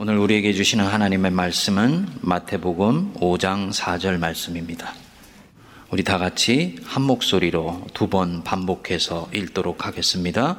오늘 0.00 0.16
우리에게 0.18 0.52
주시는 0.52 0.84
하나님의 0.86 1.32
말씀은 1.32 2.06
마태복음 2.20 3.14
5장 3.14 3.72
4절 3.72 4.18
말씀입니다. 4.18 4.94
우리 5.90 6.04
다 6.04 6.18
같이 6.18 6.76
한 6.84 7.02
목소리로 7.02 7.82
두 7.94 8.06
번 8.08 8.44
반복해서 8.44 9.28
읽도록 9.34 9.86
하겠습니다. 9.86 10.58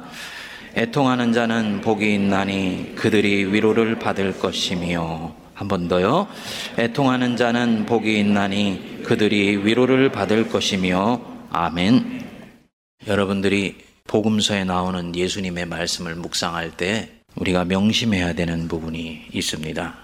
애통하는 0.76 1.32
자는 1.32 1.80
복이 1.80 2.12
있나니 2.14 2.92
그들이 2.96 3.46
위로를 3.46 3.98
받을 3.98 4.38
것이며 4.38 5.34
한 5.54 5.68
번 5.68 5.88
더요. 5.88 6.26
애통하는 6.78 7.36
자는 7.36 7.86
복이 7.86 8.18
있나니 8.18 9.00
그들이 9.04 9.56
위로를 9.64 10.12
받을 10.12 10.48
것이며 10.48 11.20
아멘. 11.50 12.26
여러분들이 13.06 13.76
복음서에 14.06 14.64
나오는 14.64 15.14
예수님의 15.16 15.64
말씀을 15.66 16.14
묵상할 16.14 16.72
때 16.72 17.19
우리가 17.36 17.64
명심해야 17.64 18.34
되는 18.34 18.68
부분이 18.68 19.26
있습니다. 19.32 19.94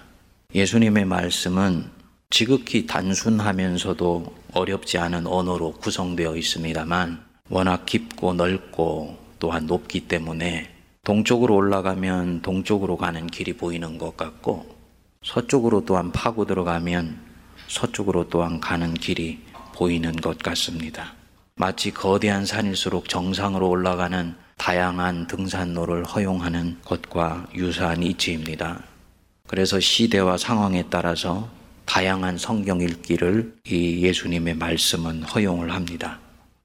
예수님의 0.55 1.05
말씀은 1.05 1.85
지극히 2.29 2.85
단순하면서도 2.85 4.35
어렵지 4.53 4.97
않은 4.97 5.27
언어로 5.27 5.73
구성되어 5.73 6.35
있습니다만 6.35 7.23
워낙 7.49 7.85
깊고 7.85 8.33
넓고 8.33 9.17
또한 9.39 9.65
높기 9.65 10.07
때문에 10.07 10.73
동쪽으로 11.03 11.55
올라가면 11.55 12.41
동쪽으로 12.41 12.97
가는 12.97 13.27
길이 13.27 13.53
보이는 13.53 13.97
것 13.97 14.17
같고 14.17 14.75
서쪽으로 15.23 15.85
또한 15.85 16.11
파고 16.11 16.45
들어가면 16.45 17.17
서쪽으로 17.67 18.29
또한 18.29 18.59
가는 18.59 18.93
길이 18.93 19.39
보이는 19.73 20.11
것 20.13 20.39
같습니다. 20.39 21.13
마치 21.55 21.91
거대한 21.91 22.45
산일수록 22.45 23.09
정상으로 23.09 23.69
올라가는 23.69 24.35
다양한 24.67 25.27
등산로를 25.27 26.03
허용하는 26.03 26.75
것과 26.83 27.47
유사한 27.55 28.03
이치입니다. 28.03 28.83
그래서 29.47 29.79
시대와 29.79 30.35
상황에 30.35 30.83
따라서 30.89 31.47
다양한 31.85 32.37
성경 32.37 32.81
읽기를 32.81 33.55
이 33.65 34.01
예수님의 34.01 34.55
말씀은 34.55 35.23
허용을 35.23 35.71
합니다. 35.71 36.19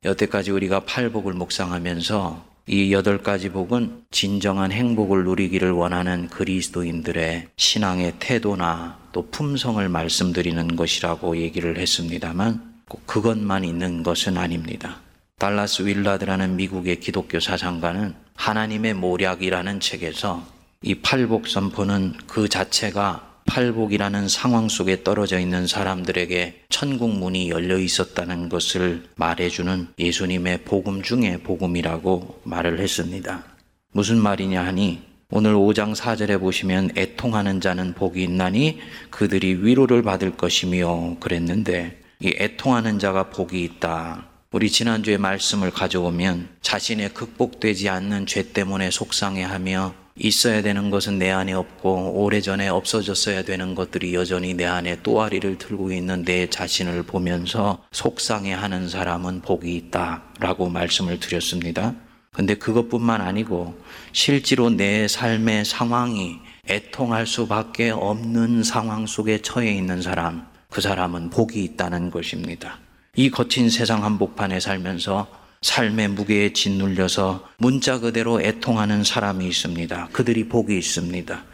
여태까지 0.05 0.51
우리가 0.51 0.81
팔복을 0.81 1.35
묵상하면서 1.35 2.45
이 2.67 2.93
여덟 2.93 3.19
가지 3.19 3.51
복은 3.51 4.03
진정한 4.11 4.73
행복을 4.73 5.23
누리기를 5.23 5.71
원하는 5.71 6.27
그리스도인들의 6.27 7.51
신앙의 7.57 8.15
태도나 8.19 8.99
또 9.13 9.29
품성을 9.31 9.89
말씀드리는 9.89 10.75
것이라고 10.75 11.37
얘기를 11.37 11.79
했습니다만 11.79 12.83
꼭 12.89 13.07
그것만 13.07 13.63
있는 13.63 14.03
것은 14.03 14.39
아닙니다. 14.39 15.02
달라스 15.43 15.83
윌라드라는 15.83 16.55
미국의 16.55 17.01
기독교 17.01 17.41
사상가는 17.41 18.15
하나님의 18.37 18.95
모략이라는 18.95 19.81
책에서 19.81 20.47
이 20.83 20.95
팔복 20.95 21.49
선포는 21.49 22.15
그 22.29 22.49
자체가 22.49 23.41
팔복이라는 23.47 24.29
상황 24.29 24.69
속에 24.69 25.03
떨어져 25.03 25.41
있는 25.41 25.67
사람들에게 25.67 26.67
천국 26.69 27.11
문이 27.11 27.51
열려 27.51 27.77
있었다는 27.77 28.51
것을 28.51 29.03
말해주는 29.17 29.89
예수님의 29.99 30.63
복음 30.63 31.03
중의 31.03 31.39
복음이라고 31.39 32.43
말을 32.45 32.79
했습니다. 32.79 33.43
무슨 33.91 34.19
말이냐 34.19 34.65
하니 34.65 35.03
오늘 35.29 35.55
5장 35.55 35.97
4절에 35.97 36.39
보시면 36.39 36.93
애통하는 36.97 37.61
자는 37.61 37.95
복이 37.95 38.23
있나니 38.23 38.79
그들이 39.11 39.55
위로를 39.55 40.05
받을 40.05 40.37
것이며 40.37 41.17
그랬는데 41.19 42.01
이 42.21 42.33
애통하는 42.39 43.01
자가 43.01 43.31
복이 43.31 43.61
있다. 43.65 44.31
우리 44.53 44.71
지난주에 44.71 45.17
말씀을 45.17 45.71
가져오면 45.71 46.47
자신의 46.61 47.15
극복되지 47.15 47.89
않는 47.89 48.27
죄 48.27 48.53
때문에 48.53 48.91
속상해하며 48.91 49.95
있어야 50.17 50.61
되는 50.61 50.91
것은 50.91 51.19
내 51.19 51.31
안에 51.31 51.55
없고 51.55 52.23
오래전에 52.23 52.69
없어졌어야 52.69 53.45
되는 53.45 53.75
것들이 53.75 54.13
여전히 54.13 54.53
내 54.53 54.67
안에 54.67 55.01
또아리를 55.03 55.57
들고 55.57 55.91
있는 55.91 56.27
내 56.27 56.51
자신을 56.51 57.05
보면서 57.05 57.83
속상해하는 57.93 58.91
사람은 58.91 59.41
복이 59.41 59.75
있다 59.75 60.23
라고 60.39 60.69
말씀을 60.69 61.19
드렸습니다. 61.19 61.95
근데 62.35 62.55
그것뿐만 62.55 63.23
아니고 63.23 63.75
실제로 64.13 64.69
내 64.69 65.09
삶의 65.09 65.65
상황이 65.65 66.41
애통할 66.69 67.27
수밖에 67.27 67.89
없는 67.89 68.65
상황 68.65 69.07
속에 69.07 69.41
처해 69.41 69.73
있는 69.73 70.03
사람, 70.03 70.47
그 70.69 70.83
사람은 70.83 71.31
복이 71.31 71.65
있다는 71.65 72.11
것입니다. 72.11 72.79
이 73.15 73.29
거친 73.29 73.69
세상 73.69 74.05
한복판에 74.05 74.59
살면서 74.59 75.27
삶의 75.61 76.09
무게에 76.09 76.55
짓눌려서 76.55 77.47
문자 77.59 78.01
그대로 78.01 78.41
애통하는 78.41 79.05
사람이 79.05 79.47
있습니다. 79.47 80.09
그들이 80.13 80.49
복이 80.49 80.79
있습니다. 80.79 81.45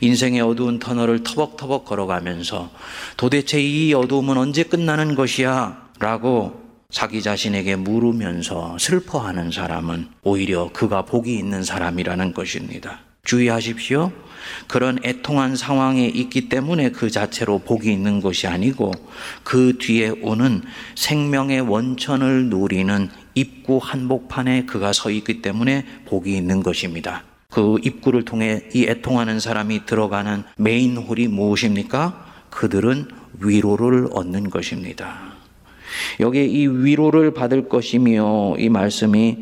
인생의 0.00 0.40
어두운 0.40 0.78
터널을 0.78 1.22
터벅터벅 1.22 1.84
걸어가면서 1.84 2.70
도대체 3.18 3.60
이 3.60 3.92
어두움은 3.92 4.38
언제 4.38 4.62
끝나는 4.62 5.14
것이야? 5.14 5.90
라고 5.98 6.62
자기 6.90 7.20
자신에게 7.20 7.76
물으면서 7.76 8.78
슬퍼하는 8.78 9.50
사람은 9.50 10.08
오히려 10.22 10.70
그가 10.72 11.04
복이 11.04 11.36
있는 11.36 11.62
사람이라는 11.62 12.32
것입니다. 12.32 13.00
주의하십시오. 13.24 14.10
그런 14.66 14.98
애통한 15.04 15.54
상황에 15.54 16.06
있기 16.06 16.48
때문에 16.48 16.90
그 16.90 17.10
자체로 17.10 17.60
복이 17.60 17.92
있는 17.92 18.20
것이 18.20 18.48
아니고 18.48 18.90
그 19.44 19.78
뒤에 19.78 20.10
오는 20.22 20.62
생명의 20.96 21.60
원천을 21.60 22.46
누리는 22.46 23.08
입구 23.34 23.78
한복판에 23.80 24.64
그가 24.66 24.92
서 24.92 25.10
있기 25.10 25.40
때문에 25.40 25.86
복이 26.06 26.36
있는 26.36 26.62
것입니다. 26.62 27.22
그 27.48 27.76
입구를 27.82 28.24
통해 28.24 28.64
이 28.74 28.86
애통하는 28.86 29.38
사람이 29.38 29.86
들어가는 29.86 30.42
메인 30.56 30.96
홀이 30.96 31.28
무엇입니까? 31.28 32.26
그들은 32.50 33.06
위로를 33.40 34.08
얻는 34.10 34.50
것입니다. 34.50 35.32
여기에 36.18 36.46
이 36.46 36.66
위로를 36.66 37.34
받을 37.34 37.68
것이며 37.68 38.56
이 38.58 38.68
말씀이 38.68 39.38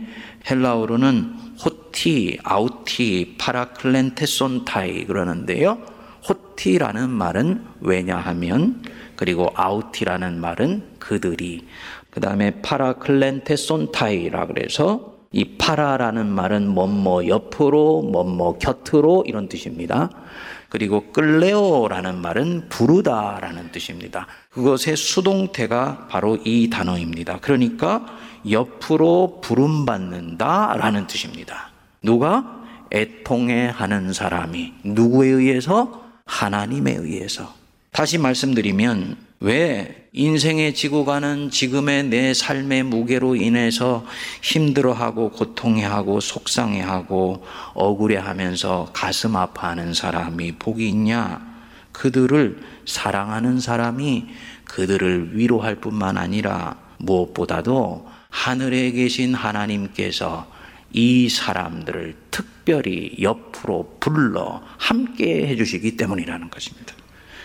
헬라어로는 0.51 1.50
ὅτι, 1.65 2.39
αὐτοὶ, 2.43 3.37
παρακληθήσονται 3.39 5.05
그러는데요. 5.05 5.79
ὅτι라는 6.29 7.11
말은 7.11 7.65
왜냐하면 7.81 8.83
그리고 9.17 9.51
αὐτοὶ라는 9.55 10.41
말은 10.41 10.83
그들이 10.99 11.67
그 12.11 12.21
다음에 12.21 12.61
παρακληθήσονται라 12.63 14.47
그래서 14.47 15.21
이 15.33 15.57
παρά라는 15.59 16.27
말은 16.27 16.69
뭐뭐 16.69 17.29
옆으로 17.29 18.03
뭐뭐 18.03 18.59
곁으로 18.59 19.25
이런 19.27 19.49
뜻입니다. 19.49 20.11
그리고 20.69 21.13
끌레오라는 21.13 22.21
말은 22.21 22.69
부르다라는 22.69 23.71
뜻입니다. 23.71 24.27
그것의 24.51 24.97
수동태가 24.97 26.09
바로 26.09 26.37
이 26.45 26.71
단어입니다. 26.71 27.39
그러니까 27.41 28.07
옆으로 28.49 29.41
부름받는다라는 29.43 31.07
뜻입니다. 31.07 31.71
누가 32.03 32.61
애통해 32.93 33.69
하는 33.69 34.13
사람이 34.13 34.75
누구에 34.85 35.29
의해서 35.29 36.05
하나님에 36.25 36.93
의해서 36.93 37.55
다시 37.93 38.19
말씀드리면 38.19 39.17
왜 39.41 40.09
인생에 40.13 40.75
지고 40.75 41.05
가는 41.05 41.51
지금의 41.51 42.05
내 42.05 42.35
삶의 42.35 42.83
무게로 42.85 43.37
인해서 43.37 44.05
힘들어하고 44.43 45.31
고통해하고 45.31 46.21
속상해하고 46.21 47.45
억울해하면서 47.75 48.91
가슴 48.93 49.37
아파하는 49.37 49.95
사람이 49.95 50.53
복이 50.53 50.89
있냐? 50.91 51.49
그들을 51.93 52.61
사랑하는 52.87 53.61
사람이 53.61 54.27
그들을 54.65 55.37
위로할 55.37 55.77
뿐만 55.77 56.19
아니라 56.19 56.77
무엇보다도 56.99 58.09
하늘에 58.31 58.93
계신 58.93 59.35
하나님께서 59.35 60.51
이 60.93 61.29
사람들을 61.29 62.17
특별히 62.31 63.17
옆으로 63.21 63.97
불러 64.01 64.63
함께 64.79 65.47
해주시기 65.47 65.97
때문이라는 65.97 66.51
것입니다. 66.51 66.95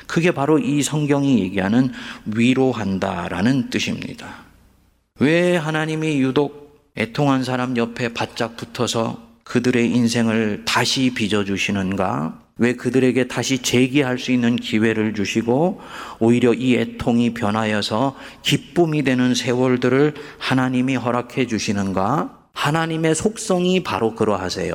그게 0.08 0.32
바로 0.32 0.60
이 0.60 0.84
성경이 0.84 1.40
얘기하는 1.42 1.92
위로한다라는 2.26 3.70
뜻입니다. 3.70 4.46
왜 5.20 5.58
하나님이 5.58 6.20
유독 6.20 6.92
애통한 6.98 7.44
사람 7.44 7.76
옆에 7.78 8.14
바짝 8.14 8.56
붙어서 8.56 9.26
그들의 9.44 9.92
인생을 9.92 10.64
다시 10.66 11.14
빚어주시는가? 11.14 12.45
왜 12.58 12.74
그들에게 12.74 13.28
다시 13.28 13.58
재기할 13.58 14.18
수 14.18 14.32
있는 14.32 14.56
기회를 14.56 15.14
주시고 15.14 15.82
오히려 16.20 16.54
이 16.54 16.76
애통이 16.76 17.34
변하여서 17.34 18.16
기쁨이 18.44 19.04
되는 19.04 19.36
세월들을 19.36 20.14
하나님이 20.38 20.96
허락해 20.96 21.48
주시는가? 21.48 22.40
하나님의 22.54 23.14
속성이 23.14 23.84
바로 23.84 24.16
그러하세요. 24.16 24.74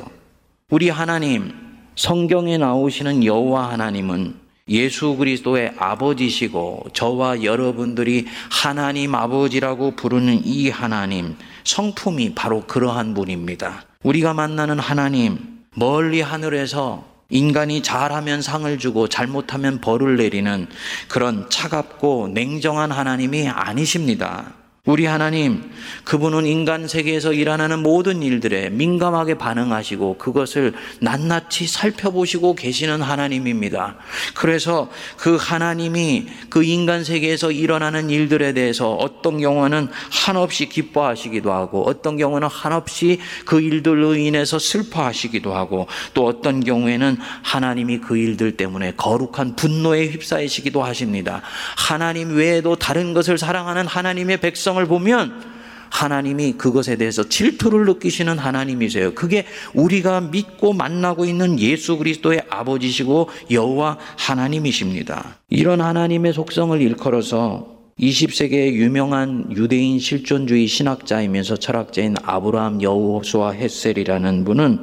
우리 0.69 0.89
하나님, 0.89 1.53
성경에 1.95 2.59
나오시는 2.59 3.25
여호와 3.25 3.71
하나님은 3.71 4.35
예수 4.69 5.15
그리스도의 5.15 5.73
아버지시고 5.77 6.85
저와 6.93 7.43
여러분들이 7.43 8.27
하나님 8.51 9.15
아버지라고 9.15 9.95
부르는 9.95 10.45
이 10.45 10.69
하나님, 10.69 11.35
성품이 11.63 12.35
바로 12.35 12.61
그러한 12.61 13.15
분입니다. 13.15 13.85
우리가 14.03 14.35
만나는 14.35 14.77
하나님, 14.77 15.39
멀리 15.75 16.21
하늘에서 16.21 17.10
인간이 17.31 17.81
잘하면 17.81 18.41
상을 18.41 18.77
주고 18.77 19.07
잘못하면 19.07 19.81
벌을 19.81 20.17
내리는 20.17 20.67
그런 21.07 21.49
차갑고 21.49 22.29
냉정한 22.33 22.91
하나님이 22.91 23.47
아니십니다. 23.47 24.60
우리 24.83 25.05
하나님, 25.05 25.61
그분은 26.05 26.47
인간 26.47 26.87
세계에서 26.87 27.33
일어나는 27.33 27.83
모든 27.83 28.23
일들에 28.23 28.69
민감하게 28.69 29.35
반응하시고 29.35 30.17
그것을 30.17 30.73
낱낱이 31.01 31.67
살펴보시고 31.67 32.55
계시는 32.55 33.03
하나님입니다. 33.03 33.97
그래서 34.33 34.89
그 35.17 35.37
하나님이 35.39 36.25
그 36.49 36.63
인간 36.63 37.03
세계에서 37.03 37.51
일어나는 37.51 38.09
일들에 38.09 38.53
대해서 38.53 38.91
어떤 38.95 39.39
경우는 39.39 39.87
한없이 40.09 40.67
기뻐하시기도 40.67 41.53
하고 41.53 41.87
어떤 41.87 42.17
경우는 42.17 42.47
한없이 42.47 43.19
그 43.45 43.61
일들로 43.61 44.15
인해서 44.15 44.57
슬퍼하시기도 44.57 45.53
하고 45.53 45.85
또 46.15 46.25
어떤 46.25 46.63
경우에는 46.63 47.17
하나님이 47.43 47.99
그 47.99 48.17
일들 48.17 48.57
때문에 48.57 48.93
거룩한 48.97 49.55
분노에 49.57 50.07
휩싸이시기도 50.07 50.83
하십니다. 50.83 51.43
하나님 51.77 52.35
외에도 52.35 52.75
다른 52.75 53.13
것을 53.13 53.37
사랑하는 53.37 53.85
하나님의 53.85 54.37
백성 54.37 54.70
백성을 54.71 54.85
보면 54.85 55.51
하나님이 55.89 56.53
그것에 56.53 56.95
대해서 56.95 57.27
질투를 57.27 57.85
느끼시는 57.85 58.37
하나님이세요. 58.37 59.13
그게 59.13 59.45
우리가 59.73 60.21
믿고 60.21 60.73
만나고 60.73 61.25
있는 61.25 61.59
예수 61.59 61.97
그리스도의 61.97 62.43
아버지시고 62.49 63.29
여호와 63.51 63.97
하나님이십니다. 64.17 65.37
이런 65.49 65.81
하나님의 65.81 66.33
속성을 66.33 66.79
일컬어서 66.81 67.81
20세기의 67.99 68.73
유명한 68.73 69.45
유대인 69.51 69.99
실존주의 69.99 70.65
신학자이면서 70.65 71.57
철학자인 71.57 72.15
아브라함 72.23 72.81
여호수아 72.81 73.51
햇셀이라는 73.51 74.45
분은 74.45 74.79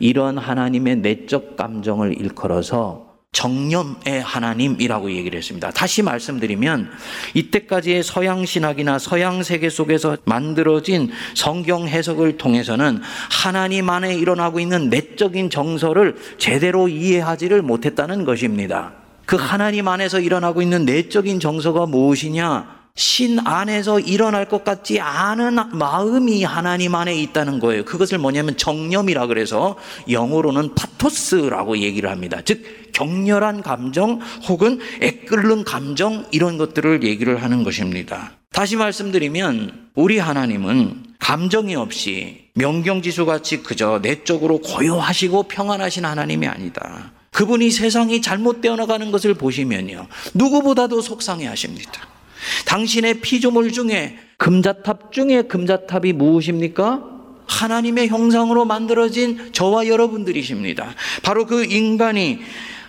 이런 0.00 0.38
하나님의 0.38 0.96
내적 0.96 1.56
감정을 1.56 2.18
일컬어서 2.18 3.07
정념의 3.32 4.22
하나님이라고 4.22 5.12
얘기를 5.12 5.38
했습니다. 5.38 5.70
다시 5.70 6.02
말씀드리면 6.02 6.90
이때까지의 7.34 8.02
서양 8.02 8.44
신학이나 8.44 8.98
서양 8.98 9.42
세계 9.42 9.68
속에서 9.68 10.16
만들어진 10.24 11.10
성경 11.34 11.86
해석을 11.86 12.38
통해서는 12.38 13.00
하나님 13.30 13.90
안에 13.90 14.14
일어나고 14.14 14.60
있는 14.60 14.88
내적인 14.88 15.50
정서를 15.50 16.16
제대로 16.38 16.88
이해하지를 16.88 17.62
못했다는 17.62 18.24
것입니다. 18.24 18.92
그 19.26 19.36
하나님 19.36 19.88
안에서 19.88 20.20
일어나고 20.20 20.62
있는 20.62 20.86
내적인 20.86 21.38
정서가 21.38 21.84
무엇이냐? 21.86 22.77
신 22.98 23.38
안에서 23.38 24.00
일어날 24.00 24.48
것 24.48 24.64
같지 24.64 24.98
않은 24.98 25.56
마음이 25.70 26.42
하나님 26.42 26.96
안에 26.96 27.14
있다는 27.14 27.60
거예요. 27.60 27.84
그것을 27.84 28.18
뭐냐면 28.18 28.56
정념이라 28.56 29.28
그래서 29.28 29.76
영어로는 30.10 30.74
파토스라고 30.74 31.78
얘기를 31.78 32.10
합니다. 32.10 32.40
즉 32.44 32.90
격렬한 32.92 33.62
감정 33.62 34.18
혹은 34.48 34.80
애끓는 35.00 35.62
감정 35.62 36.26
이런 36.32 36.58
것들을 36.58 37.04
얘기를 37.04 37.40
하는 37.40 37.62
것입니다. 37.62 38.32
다시 38.50 38.74
말씀드리면 38.74 39.90
우리 39.94 40.18
하나님은 40.18 41.04
감정이 41.20 41.76
없이 41.76 42.48
명경지수 42.54 43.26
같이 43.26 43.62
그저 43.62 44.00
내적으로 44.02 44.58
고요하시고 44.58 45.44
평안하신 45.44 46.04
하나님이 46.04 46.48
아니다. 46.48 47.12
그분이 47.30 47.70
세상이 47.70 48.20
잘못되어 48.20 48.74
나가는 48.74 49.08
것을 49.12 49.34
보시면요. 49.34 50.08
누구보다도 50.34 51.00
속상해 51.00 51.46
하십니다. 51.46 52.17
당신의 52.66 53.20
피조물 53.20 53.72
중에 53.72 54.18
금자탑 54.36 55.12
중에 55.12 55.42
금자탑이 55.42 56.12
무엇입니까? 56.12 57.04
하나님의 57.46 58.08
형상으로 58.08 58.64
만들어진 58.64 59.52
저와 59.52 59.88
여러분들이십니다. 59.88 60.94
바로 61.22 61.46
그 61.46 61.64
인간이 61.64 62.40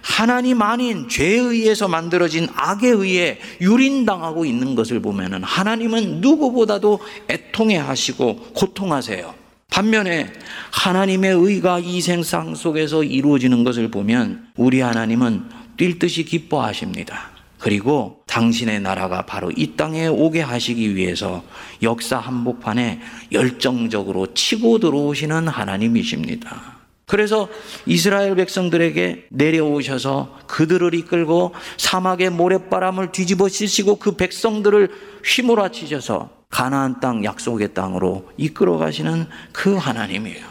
하나님 0.02 0.62
아닌 0.62 1.10
죄에 1.10 1.38
의해서 1.38 1.88
만들어진 1.88 2.48
악에 2.56 2.88
의해 2.90 3.40
유린당하고 3.62 4.46
있는 4.46 4.76
것을 4.76 5.02
보면은 5.02 5.44
하나님은 5.44 6.22
누구보다도 6.22 7.00
애통해 7.30 7.78
하시고 7.78 8.52
고통하세요. 8.54 9.34
반면에 9.70 10.32
하나님의 10.72 11.32
의가 11.34 11.80
이 11.80 12.02
생상 12.02 12.56
속에서 12.56 13.04
이루어지는 13.04 13.64
것을 13.64 13.92
보면 13.92 14.48
우리 14.56 14.82
하나님은 14.82 15.44
뛸 15.78 16.00
듯이 16.00 16.24
기뻐하십니다. 16.24 17.39
그리고 17.60 18.24
당신의 18.26 18.80
나라가 18.80 19.26
바로 19.26 19.52
이 19.56 19.76
땅에 19.76 20.08
오게 20.08 20.42
하시기 20.42 20.96
위해서 20.96 21.44
역사 21.84 22.18
한복판에 22.18 23.02
열정적으로 23.32 24.34
치고 24.34 24.80
들어오시는 24.80 25.48
하나님이십니다. 25.48 26.80
그래서 27.06 27.50
이스라엘 27.86 28.36
백성들에게 28.36 29.28
내려오셔서 29.32 30.38
그들을 30.48 30.94
이끌고 30.94 31.54
사막의 31.78 32.30
모래바람을 32.30 33.12
뒤집어 33.12 33.50
씌시고 33.50 33.98
그 33.98 34.16
백성들을 34.16 34.90
휘몰아치셔서 35.26 36.30
가나안 36.50 37.00
땅 37.00 37.24
약속의 37.24 37.74
땅으로 37.74 38.30
이끌어 38.38 38.78
가시는 38.78 39.26
그 39.52 39.76
하나님이에요. 39.76 40.46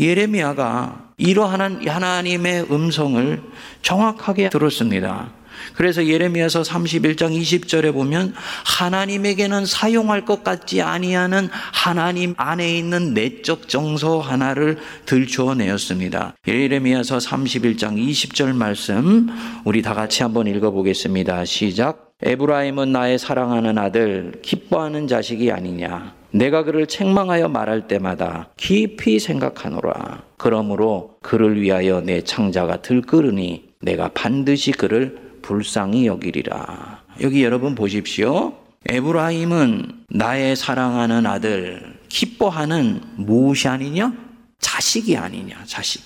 예레미야가 0.00 1.10
이러한 1.18 1.86
하나님의 1.86 2.66
음성을 2.70 3.42
정확하게 3.82 4.48
들었습니다. 4.48 5.30
그래서 5.74 6.06
예레미야서 6.06 6.62
31장 6.62 7.38
20절에 7.40 7.92
보면 7.92 8.34
하나님에게는 8.64 9.66
사용할 9.66 10.24
것 10.24 10.44
같지 10.44 10.82
아니하는 10.82 11.48
하나님 11.72 12.34
안에 12.36 12.76
있는 12.76 13.14
내적 13.14 13.68
정서 13.68 14.20
하나를 14.20 14.78
들추어 15.06 15.54
내었습니다. 15.54 16.34
예레미야서 16.46 17.18
31장 17.18 17.96
20절 17.96 18.54
말씀 18.54 19.28
우리 19.64 19.82
다 19.82 19.94
같이 19.94 20.22
한번 20.22 20.46
읽어 20.46 20.70
보겠습니다. 20.70 21.44
시작. 21.44 22.12
에브라임은 22.22 22.92
나의 22.92 23.18
사랑하는 23.18 23.78
아들 23.78 24.32
기뻐하는 24.42 25.08
자식이 25.08 25.50
아니냐 25.50 26.14
내가 26.32 26.64
그를 26.64 26.86
책망하여 26.86 27.48
말할 27.48 27.88
때마다 27.88 28.48
깊이 28.56 29.18
생각하노라. 29.18 30.22
그러므로 30.38 31.16
그를 31.20 31.60
위하여 31.60 32.00
내 32.00 32.22
창자가 32.22 32.82
들끓으니 32.82 33.68
내가 33.80 34.08
반드시 34.14 34.72
그를 34.72 35.31
불쌍히 35.42 36.06
여기리라. 36.06 37.02
여기 37.20 37.44
여러분 37.44 37.74
보십시오. 37.74 38.54
에브라임은 38.86 40.04
나의 40.08 40.56
사랑하는 40.56 41.26
아들, 41.26 41.98
기뻐하는 42.08 43.00
무엇이 43.16 43.68
아니냐? 43.68 44.12
자식이 44.60 45.16
아니냐, 45.16 45.64
자식. 45.66 46.02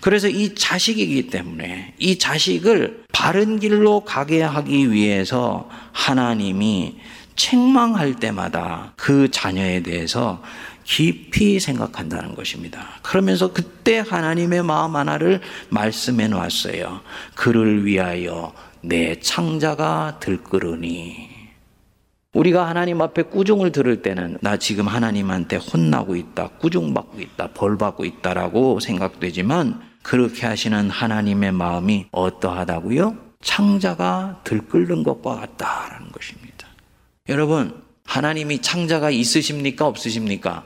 그래서 0.00 0.28
이 0.28 0.54
자식이기 0.54 1.28
때문에 1.28 1.94
이 1.98 2.18
자식을 2.18 3.04
바른 3.12 3.58
길로 3.58 4.04
가게 4.04 4.42
하기 4.42 4.92
위해서 4.92 5.68
하나님이 5.92 6.96
책망할 7.34 8.16
때마다 8.16 8.92
그 8.96 9.30
자녀에 9.30 9.82
대해서 9.82 10.42
깊이 10.84 11.58
생각한다는 11.58 12.34
것입니다. 12.34 12.86
그러면서 13.02 13.52
그때 13.52 13.98
하나님의 13.98 14.62
마음 14.62 14.96
하나를 14.96 15.40
말씀해 15.68 16.28
놨어요. 16.28 17.00
그를 17.34 17.84
위하여 17.84 18.52
내 18.82 19.18
창자가 19.18 20.18
들끓으니 20.20 21.36
우리가 22.32 22.68
하나님 22.68 23.00
앞에 23.00 23.22
꾸중을 23.22 23.72
들을 23.72 24.02
때는 24.02 24.36
나 24.42 24.58
지금 24.58 24.88
하나님한테 24.88 25.56
혼나고 25.56 26.16
있다, 26.16 26.48
꾸중받고 26.58 27.20
있다, 27.20 27.48
벌받고 27.54 28.04
있다라고 28.04 28.80
생각되지만 28.80 29.80
그렇게 30.02 30.46
하시는 30.46 30.90
하나님의 30.90 31.52
마음이 31.52 32.06
어떠하다고요? 32.12 33.16
창자가 33.42 34.42
들끓는 34.44 35.02
것과 35.02 35.36
같다라는 35.36 36.12
것입니다. 36.12 36.68
여러분, 37.28 37.82
하나님이 38.04 38.60
창자가 38.60 39.10
있으십니까? 39.10 39.86
없으십니까? 39.86 40.64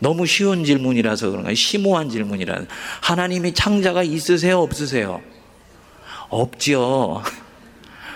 너무 0.00 0.26
쉬운 0.26 0.64
질문이라서 0.64 1.30
그런가요? 1.30 1.54
심오한 1.54 2.08
질문이라. 2.08 2.64
하나님이 3.02 3.52
창자가 3.52 4.02
있으세요? 4.02 4.60
없으세요? 4.60 5.20
없죠. 6.34 7.22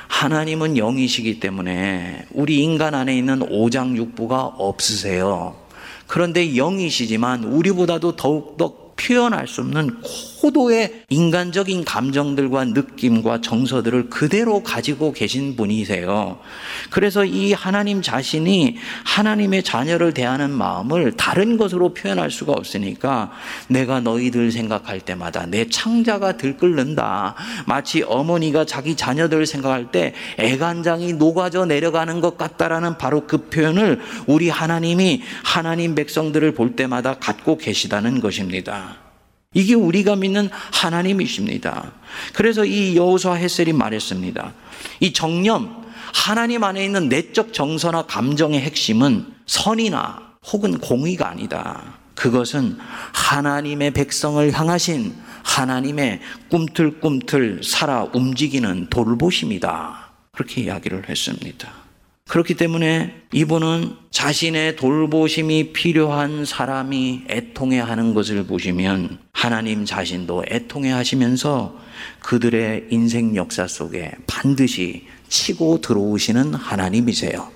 하나님은 0.09 0.77
영이시기 0.77 1.39
때문에 1.39 2.27
우리 2.33 2.63
인간 2.63 2.95
안에 2.95 3.17
있는 3.17 3.43
오장육부가 3.43 4.45
없으세요. 4.59 5.55
그런데 6.07 6.57
영이시지만 6.57 7.45
우리보다도 7.45 8.17
더욱더 8.17 8.88
표현할 8.99 9.47
수 9.47 9.62
없는 9.62 10.02
고도의 10.40 11.05
인간적인 11.09 11.85
감정들과 11.85 12.67
느낌과 12.67 13.40
정서들을 13.40 14.09
그대로 14.09 14.62
가지고 14.62 15.12
계신 15.12 15.57
분이세요. 15.57 16.38
그래서 16.90 17.25
이 17.25 17.52
하나님 17.52 18.02
자신이 18.02 18.76
하나님의 19.05 19.62
자녀를 19.62 20.14
대하는 20.14 20.50
마음을 20.50 21.12
다른 21.17 21.57
것으로 21.57 21.95
표현할 21.95 22.31
수가 22.31 22.52
없으니까 22.52 23.33
내가 23.69 24.00
너희들 24.00 24.52
생각할 24.52 25.00
때마다 25.00 25.47
내 25.47 25.67
창자가 25.69 26.37
들끓는다. 26.37 27.35
마치 27.67 28.02
어머니가 28.02 28.64
자기 28.64 28.95
자녀들 28.95 29.47
생각할 29.47 29.90
때 29.90 30.14
애간장이 30.38 31.14
녹아져 31.14 31.64
내려가는 31.67 32.21
것 32.21 32.38
같다라는 32.38 32.99
바로 32.99 33.26
그 33.26 33.49
표현을 33.49 34.00
우리 34.26 34.49
하나님이 34.49 35.23
하나님 35.43 35.95
백성들을 35.95 36.55
볼 36.55 36.76
때마다 36.76 37.14
갖고 37.14 37.59
계시다는 37.59 38.21
것입니다. 38.21 38.88
이게 39.55 39.75
우리가 39.75 40.17
믿는 40.17 40.50
하나님이십니다. 40.73 41.93
그래서 42.35 42.64
이 42.64 42.97
여호수아 42.97 43.35
헤셀이 43.35 43.73
말했습니다. 43.73 44.52
이 45.00 45.12
정념 45.12 45.85
하나님 46.12 46.64
안에 46.64 46.85
있는 46.85 47.09
내적 47.09 47.52
정서나 47.52 48.02
감정의 48.02 48.61
핵심은 48.61 49.26
선이나 49.47 50.35
혹은 50.52 50.78
공의가 50.78 51.31
아니다. 51.31 51.99
그것은 52.14 52.76
하나님의 53.12 53.93
백성을 53.93 54.52
향하신 54.52 55.14
하나님의 55.45 56.21
꿈틀꿈틀 56.50 57.61
살아 57.62 58.05
움직이는 58.12 58.88
돌보심이다. 58.90 60.11
그렇게 60.33 60.62
이야기를 60.62 61.09
했습니다. 61.09 61.88
그렇기 62.28 62.54
때문에 62.54 63.23
이분은 63.32 63.97
자신의 64.11 64.76
돌보심이 64.76 65.73
필요한 65.73 66.44
사람이 66.44 67.25
애통해 67.28 67.80
하는 67.80 68.12
것을 68.12 68.44
보시면 68.44 69.18
하나님 69.32 69.87
자신도 69.87 70.44
애통해 70.50 70.90
하시면서 70.92 71.78
그들의 72.20 72.88
인생 72.90 73.35
역사 73.35 73.66
속에 73.66 74.12
반드시 74.26 75.06
치고 75.28 75.80
들어오시는 75.80 76.52
하나님이세요. 76.52 77.50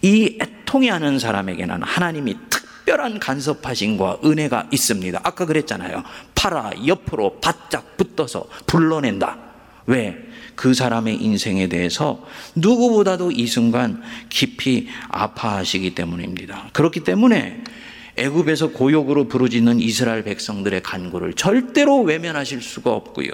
이 0.00 0.38
애통해 0.40 0.88
하는 0.88 1.18
사람에게는 1.18 1.82
하나님이 1.82 2.36
특별한 2.48 3.20
간섭하심과 3.20 4.20
은혜가 4.24 4.68
있습니다. 4.72 5.20
아까 5.22 5.44
그랬잖아요. 5.44 6.02
팔아 6.34 6.72
옆으로 6.86 7.40
바짝 7.40 7.98
붙어서 7.98 8.46
불러낸다. 8.66 9.38
왜? 9.86 10.16
그 10.54 10.74
사람의 10.74 11.22
인생에 11.22 11.68
대해서 11.68 12.24
누구보다도 12.54 13.32
이 13.32 13.46
순간 13.46 14.02
깊이 14.28 14.88
아파하시기 15.08 15.94
때문입니다. 15.94 16.70
그렇기 16.72 17.00
때문에 17.00 17.62
애굽에서 18.16 18.70
고욕으로 18.70 19.28
부르짖는 19.28 19.80
이스라엘 19.80 20.22
백성들의 20.22 20.82
간구를 20.82 21.34
절대로 21.34 22.02
외면하실 22.02 22.62
수가 22.62 22.92
없고요. 22.92 23.32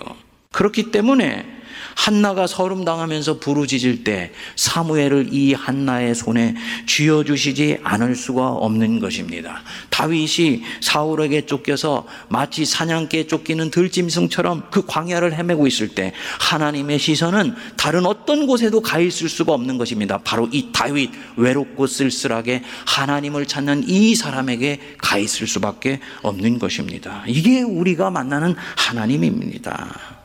그렇기 0.52 0.90
때문에 0.90 1.59
한나가 2.00 2.46
서름 2.46 2.86
당하면서 2.86 3.40
부르짖을 3.40 4.04
때 4.04 4.32
사무엘을 4.56 5.28
이 5.32 5.52
한나의 5.52 6.14
손에 6.14 6.54
쥐어 6.86 7.24
주시지 7.24 7.76
않을 7.82 8.16
수가 8.16 8.48
없는 8.48 9.00
것입니다. 9.00 9.62
다윗이 9.90 10.62
사울에게 10.80 11.44
쫓겨서 11.44 12.06
마치 12.28 12.64
사냥개에 12.64 13.26
쫓기는 13.26 13.70
들짐승처럼 13.70 14.70
그 14.70 14.86
광야를 14.86 15.34
헤매고 15.34 15.66
있을 15.66 15.88
때 15.88 16.14
하나님의 16.40 16.98
시선은 16.98 17.54
다른 17.76 18.06
어떤 18.06 18.46
곳에도 18.46 18.80
가 18.80 18.98
있을 18.98 19.28
수가 19.28 19.52
없는 19.52 19.76
것입니다. 19.76 20.16
바로 20.24 20.48
이 20.50 20.70
다윗 20.72 21.10
외롭고 21.36 21.86
쓸쓸하게 21.86 22.62
하나님을 22.86 23.44
찾는 23.44 23.84
이 23.86 24.14
사람에게 24.14 24.96
가 24.96 25.18
있을 25.18 25.46
수밖에 25.46 26.00
없는 26.22 26.58
것입니다. 26.58 27.24
이게 27.26 27.60
우리가 27.60 28.10
만나는 28.10 28.54
하나님입니다. 28.78 30.19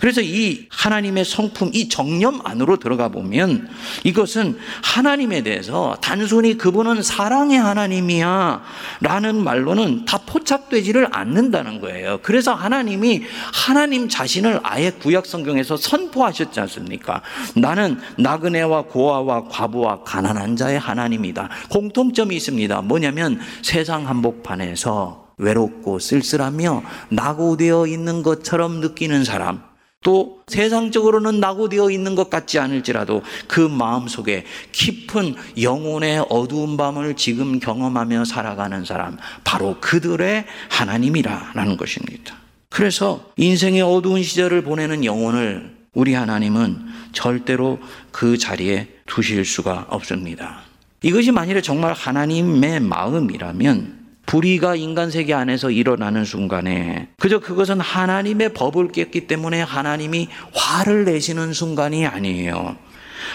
그래서 0.00 0.20
이 0.20 0.66
하나님의 0.70 1.24
성품, 1.24 1.70
이 1.74 1.88
정념 1.88 2.40
안으로 2.44 2.78
들어가 2.78 3.08
보면 3.08 3.68
이것은 4.04 4.58
하나님에 4.82 5.42
대해서 5.42 5.96
단순히 6.00 6.56
그분은 6.56 7.02
사랑의 7.02 7.58
하나님이야 7.58 8.62
라는 9.00 9.42
말로는 9.42 10.04
다 10.04 10.18
포착되지를 10.18 11.08
않는다는 11.12 11.80
거예요. 11.80 12.18
그래서 12.22 12.54
하나님이 12.54 13.22
하나님 13.52 14.08
자신을 14.08 14.60
아예 14.62 14.90
구약 14.90 15.26
성경에서 15.26 15.76
선포하셨지 15.76 16.60
않습니까? 16.60 17.22
나는 17.54 17.98
나그네와 18.16 18.82
고아와 18.82 19.44
과부와 19.48 20.02
가난한 20.04 20.56
자의 20.56 20.78
하나님이다. 20.78 21.48
공통점이 21.70 22.36
있습니다. 22.36 22.82
뭐냐면 22.82 23.40
세상 23.62 24.08
한복판에서 24.08 25.28
외롭고 25.38 25.98
쓸쓸하며 25.98 26.82
낙오되어 27.10 27.86
있는 27.86 28.22
것처럼 28.22 28.80
느끼는 28.80 29.24
사람, 29.24 29.62
또 30.04 30.38
세상적으로는 30.46 31.40
낙오되어 31.40 31.90
있는 31.90 32.14
것 32.14 32.30
같지 32.30 32.58
않을지라도 32.58 33.22
그 33.48 33.60
마음 33.60 34.06
속에 34.06 34.44
깊은 34.72 35.34
영혼의 35.60 36.24
어두운 36.28 36.76
밤을 36.76 37.16
지금 37.16 37.58
경험하며 37.58 38.24
살아가는 38.24 38.84
사람, 38.84 39.16
바로 39.44 39.76
그들의 39.80 40.46
하나님이라는 40.70 41.76
것입니다. 41.76 42.36
그래서 42.70 43.32
인생의 43.36 43.82
어두운 43.82 44.22
시절을 44.22 44.62
보내는 44.62 45.04
영혼을 45.04 45.76
우리 45.94 46.14
하나님은 46.14 46.78
절대로 47.12 47.80
그 48.12 48.38
자리에 48.38 48.88
두실 49.06 49.44
수가 49.44 49.86
없습니다. 49.88 50.60
이것이 51.02 51.32
만일에 51.32 51.60
정말 51.60 51.92
하나님의 51.92 52.80
마음이라면 52.80 53.97
불의가 54.28 54.76
인간 54.76 55.10
세계 55.10 55.32
안에서 55.32 55.70
일어나는 55.70 56.26
순간에 56.26 57.08
그저 57.18 57.40
그것은 57.40 57.80
하나님의 57.80 58.52
법을 58.52 58.92
깼기 58.92 59.26
때문에 59.26 59.62
하나님이 59.62 60.28
화를 60.52 61.06
내시는 61.06 61.54
순간이 61.54 62.06
아니에요. 62.06 62.76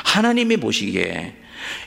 하나님이 0.05 0.57
보시기에 0.57 1.33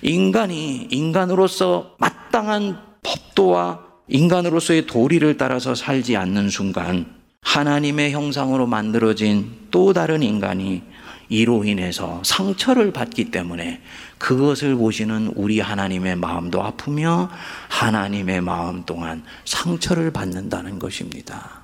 인간이 0.03 0.89
인간으로서 0.91 1.95
마땅한 1.99 2.81
법도와 3.05 3.85
인간으로서의 4.09 4.89
도리를 4.89 5.37
따라서 5.37 5.77
살지 5.77 6.17
않는 6.17 6.49
순간 6.49 7.07
하나님의 7.43 8.11
형상으로 8.11 8.67
만들어진 8.67 9.53
또 9.71 9.93
다른 9.93 10.25
인간이 10.25 10.83
이로 11.29 11.65
인해서 11.65 12.23
상처를 12.25 12.93
받기 12.93 13.31
때문에 13.31 13.81
그것을 14.19 14.77
보시는 14.77 15.33
우리 15.35 15.61
하나님의 15.61 16.17
마음도 16.17 16.63
아프며 16.63 17.31
하나님의 17.69 18.41
마음 18.41 18.85
동안 18.85 19.25
상처를 19.45 20.13
받는다는 20.13 20.79
것입니다. 20.79 21.63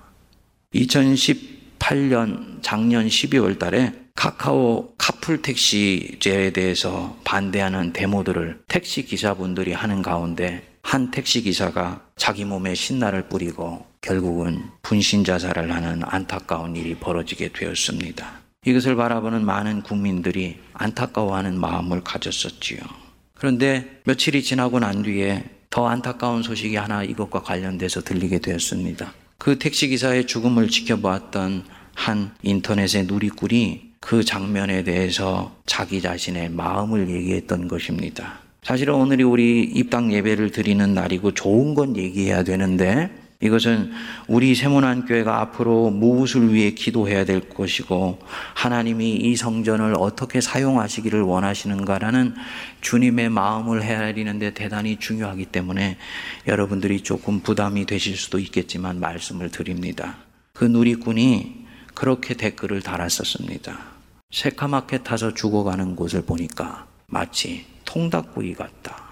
2018년 0.75 2.62
작년 2.62 3.07
12월 3.07 3.59
달에 3.59 3.92
카카오 4.14 4.95
카풀 4.99 5.42
택시제에 5.42 6.50
대해서 6.50 7.16
반대하는 7.25 7.92
데모들을 7.92 8.62
택시 8.69 9.04
기사분들이 9.04 9.73
하는 9.73 10.02
가운데 10.02 10.62
한 10.83 11.11
택시 11.11 11.42
기사가 11.42 12.02
자기 12.16 12.45
몸에 12.45 12.75
신나를 12.75 13.28
뿌리고 13.28 13.87
결국은 14.00 14.62
분신 14.83 15.25
자살을 15.25 15.73
하는 15.73 16.02
안타까운 16.04 16.76
일이 16.76 16.95
벌어지게 16.95 17.52
되었습니다. 17.52 18.41
이것을 18.64 18.95
바라보는 18.95 19.45
많은 19.45 19.83
국민들이 19.83 20.59
안타까워하는 20.75 21.59
마음을 21.59 22.04
가졌었지요. 22.04 22.78
그런데 23.35 24.00
며칠이 24.04 24.45
지나고 24.45 24.78
난 24.78 25.02
뒤에 25.02 25.45
더 25.69 25.88
안타까운 25.88 26.45
소식이 26.45 26.76
하나 26.76 27.02
이것과 27.02 27.42
관련돼서 27.42 28.02
들리게 28.02 28.38
되었습니다. 28.38 29.14
그 29.38 29.59
택시기사의 29.59 30.28
죽음을 30.28 30.69
지켜보았던 30.69 31.64
한 31.95 32.35
인터넷의 32.42 33.07
누리꾼이 33.07 33.92
그 33.99 34.25
장면에 34.25 34.85
대해서 34.85 35.57
자기 35.66 36.00
자신의 36.00 36.50
마음을 36.50 37.11
얘기했던 37.11 37.66
것입니다. 37.66 38.38
사실은 38.62 38.95
오늘이 38.95 39.25
우리 39.25 39.62
입당 39.62 40.12
예배를 40.12 40.52
드리는 40.52 40.95
날이고 40.95 41.35
좋은 41.35 41.75
건 41.75 41.97
얘기해야 41.97 42.45
되는데 42.45 43.11
이것은 43.42 43.90
우리 44.28 44.54
세문안 44.54 45.04
교회가 45.04 45.40
앞으로 45.40 45.90
무엇을 45.90 46.54
위해 46.54 46.70
기도해야 46.70 47.25
될 47.25 47.49
것이고 47.49 48.20
하나님이 48.54 49.16
이 49.16 49.37
성전을 49.37 49.94
어떻게 49.99 50.40
사용하시기를 50.40 51.20
원하시는가라는 51.22 52.34
주님의 52.80 53.30
마음을 53.30 53.82
헤아리는데 53.82 54.54
대단히 54.54 54.96
중요하기 54.96 55.46
때문에 55.46 55.99
여러분들이 56.46 57.02
조금 57.02 57.40
부담이 57.40 57.84
되실 57.84 58.16
수도 58.16 58.38
있겠지만 58.38 59.00
말씀을 59.00 59.50
드립니다. 59.50 60.18
그 60.52 60.64
누리꾼이 60.64 61.66
그렇게 61.94 62.34
댓글을 62.34 62.80
달았었습니다. 62.80 63.76
새카맣게 64.30 65.02
타서 65.02 65.34
죽어가는 65.34 65.96
곳을 65.96 66.22
보니까 66.22 66.87
마치 67.06 67.66
통닭구이 67.87 68.54
같다. 68.54 69.02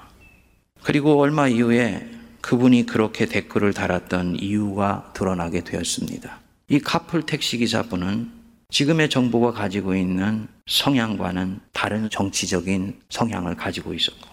그리고 0.83 1.21
얼마 1.21 1.49
이후에 1.49 2.20
그분이 2.41 2.87
그렇게 2.87 3.27
댓글을 3.27 3.75
달았던 3.75 4.37
이유가 4.41 5.13
드러나게 5.15 5.63
되었습니다. 5.63 6.41
이 6.69 6.79
카풀 6.79 7.27
택시 7.27 7.59
기사분은 7.59 8.31
지금의 8.71 9.11
정부가 9.11 9.53
가지고 9.53 9.95
있는 9.95 10.47
성향과는 10.67 11.61
다른 11.73 12.09
정치적인 12.09 13.01
성향을 13.09 13.57
가지고 13.57 13.95
있었고, 13.95 14.29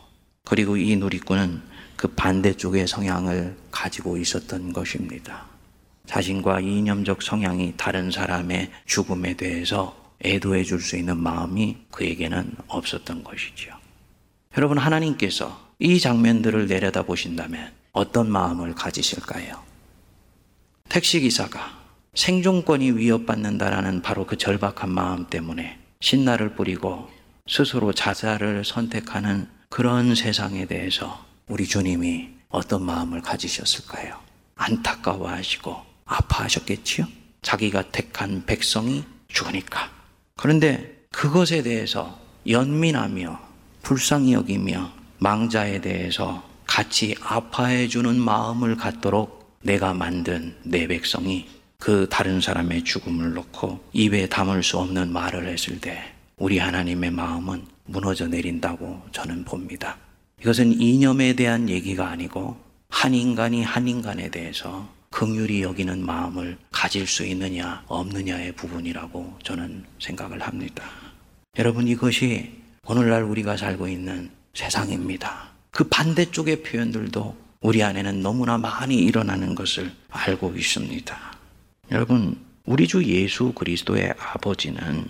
그리고 0.46 0.78
이 0.78 0.96
누리꾼은 0.96 1.62
그 1.96 2.08
반대쪽의 2.10 2.88
성향을 2.88 3.58
가지고 3.72 4.18
있었던 4.18 4.72
것입니다. 4.72 5.46
자신과 6.06 6.62
이념적 6.62 7.22
성향이 7.24 7.74
다른 7.76 8.12
사람의 8.12 8.72
죽음에 8.86 9.34
대해서 9.34 10.14
애도해 10.24 10.64
줄 10.64 10.80
수 10.80 10.96
있는 10.96 11.18
마음이 11.18 11.78
그에게는 11.92 12.52
없었던 12.68 13.24
것이죠. 13.24 13.72
여러분, 14.56 14.78
하나님께서 14.78 15.68
이 15.80 16.00
장면들을 16.00 16.68
내려다 16.68 17.04
보신다면 17.04 17.72
어떤 17.98 18.30
마음을 18.30 18.76
가지실까요? 18.76 19.60
택시기사가 20.88 21.82
생존권이 22.14 22.92
위협받는다라는 22.92 24.04
바로 24.04 24.28
그 24.28 24.38
절박한 24.38 24.88
마음 24.88 25.26
때문에 25.26 25.80
신나를 26.02 26.54
뿌리고 26.54 27.10
스스로 27.48 27.94
자살을 27.94 28.64
선택하는 28.66 29.50
그런 29.70 30.14
세상에 30.14 30.68
대해서 30.68 31.26
우리 31.48 31.66
주님이 31.66 32.30
어떤 32.50 32.86
마음을 32.86 33.24
가지셨을까요? 33.24 34.20
안타까워하시고 34.56 35.76
아파하셨겠지요? 36.06 37.08
자기가 37.42 37.90
택한 37.92 38.46
백성이 38.46 39.06
죽으니까. 39.28 39.90
그런데 40.36 41.04
그것에 41.12 41.64
대해서 41.64 42.20
연민하며 42.48 43.40
불쌍히 43.82 44.34
여기며 44.34 44.92
망자에 45.18 45.82
대해서 45.82 46.47
같이 46.68 47.16
아파해 47.22 47.88
주는 47.88 48.20
마음을 48.20 48.76
갖도록 48.76 49.58
내가 49.64 49.94
만든 49.94 50.56
내 50.64 50.88
백성이 50.88 51.48
그 51.80 52.08
다른 52.10 52.42
사람의 52.42 52.84
죽음을 52.84 53.34
놓고 53.34 53.80
입에 53.94 54.28
담을 54.28 54.62
수 54.64 54.78
없는 54.78 55.12
말을 55.12 55.48
했을 55.48 55.80
때 55.80 56.14
우리 56.38 56.60
하나님의 56.60 57.12
마음은 57.12 57.66
무너져 57.86 58.28
내린다고 58.28 59.02
저는 59.12 59.46
봅니다. 59.46 59.98
이것은 60.42 60.80
이념에 60.80 61.34
대한 61.34 61.70
얘기가 61.70 62.10
아니고 62.10 62.58
한 62.90 63.14
인간이 63.14 63.64
한 63.64 63.88
인간에 63.88 64.30
대해서 64.30 64.88
긍휼히 65.10 65.64
여기는 65.64 66.06
마음을 66.06 66.58
가질 66.72 67.08
수 67.08 67.26
있느냐 67.26 67.84
없느냐의 67.88 68.52
부분이라고 68.52 69.40
저는 69.42 69.84
생각을 70.00 70.42
합니다. 70.42 70.84
여러분 71.58 71.88
이것이 71.88 72.52
오늘날 72.86 73.24
우리가 73.24 73.58
살고 73.58 73.88
있는 73.88 74.30
세상입니다. 74.54 75.57
그 75.78 75.84
반대쪽의 75.84 76.64
표현들도 76.64 77.38
우리 77.62 77.84
안에는 77.84 78.24
너무나 78.24 78.58
많이 78.58 78.96
일어나는 78.96 79.54
것을 79.54 79.92
알고 80.10 80.56
있습니다. 80.58 81.16
여러분, 81.92 82.36
우리 82.66 82.88
주 82.88 83.06
예수 83.06 83.52
그리스도의 83.54 84.12
아버지는 84.18 85.06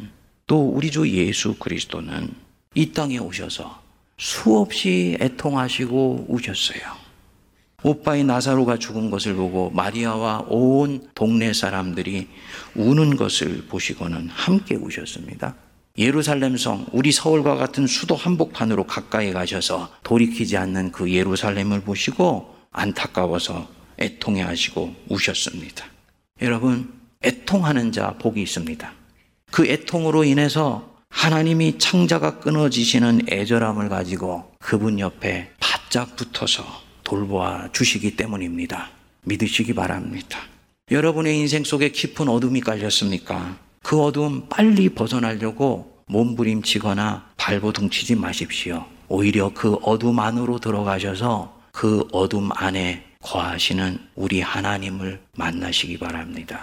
또 0.46 0.68
우리 0.68 0.92
주 0.92 1.10
예수 1.10 1.56
그리스도는 1.58 2.34
이 2.76 2.92
땅에 2.92 3.18
오셔서 3.18 3.82
수없이 4.18 5.18
애통하시고 5.22 6.26
우셨어요. 6.28 6.82
오빠의 7.84 8.26
나사로가 8.26 8.78
죽은 8.78 9.10
것을 9.10 9.36
보고 9.36 9.70
마리아와 9.70 10.48
온 10.50 11.08
동네 11.16 11.54
사람들이 11.54 12.28
우는 12.76 13.16
것을 13.16 13.68
보시고는 13.70 14.28
함께 14.28 14.76
우셨습니다. 14.76 15.56
예루살렘 15.98 16.58
성, 16.58 16.86
우리 16.92 17.12
서울과 17.12 17.56
같은 17.56 17.88
수도 17.88 18.16
한복판으로 18.16 18.86
가까이 18.86 19.32
가셔서 19.32 19.92
돌이키지 20.04 20.56
않는 20.58 20.92
그 20.92 21.12
예루살렘을 21.12 21.82
보시고 21.82 22.56
안타까워서 22.72 23.68
애통해 24.00 24.42
하시고 24.44 24.94
우셨습니다. 25.10 25.86
여러분, 26.42 26.94
애통하는 27.24 27.92
자 27.92 28.16
복이 28.20 28.42
있습니다. 28.44 28.94
그 29.52 29.66
애통으로 29.66 30.24
인해서 30.24 30.96
하나님이 31.10 31.80
창자가 31.80 32.40
끊어지시는 32.40 33.28
애절함을 33.30 33.90
가지고 33.90 34.52
그분 34.60 35.00
옆에 35.00 35.52
바짝 35.60 36.16
붙어서 36.16 36.64
돌보아 37.04 37.72
주시기 37.72 38.16
때문입니다. 38.16 38.90
믿으시기 39.24 39.74
바랍니다. 39.74 40.40
여러분의 40.92 41.38
인생 41.40 41.64
속에 41.64 41.90
깊은 41.90 42.30
어둠이 42.30 42.62
깔렸습니까? 42.62 43.58
그 43.88 44.04
어둠 44.04 44.50
빨리 44.50 44.90
벗어나려고 44.90 46.04
몸부림치거나 46.08 47.30
발버둥치지 47.38 48.16
마십시오. 48.16 48.86
오히려 49.08 49.50
그 49.54 49.76
어둠 49.76 50.20
안으로 50.20 50.60
들어가셔서 50.60 51.58
그 51.72 52.06
어둠 52.12 52.50
안에 52.54 53.06
거하시는 53.22 53.98
우리 54.16 54.42
하나님을 54.42 55.22
만나시기 55.38 56.00
바랍니다. 56.00 56.60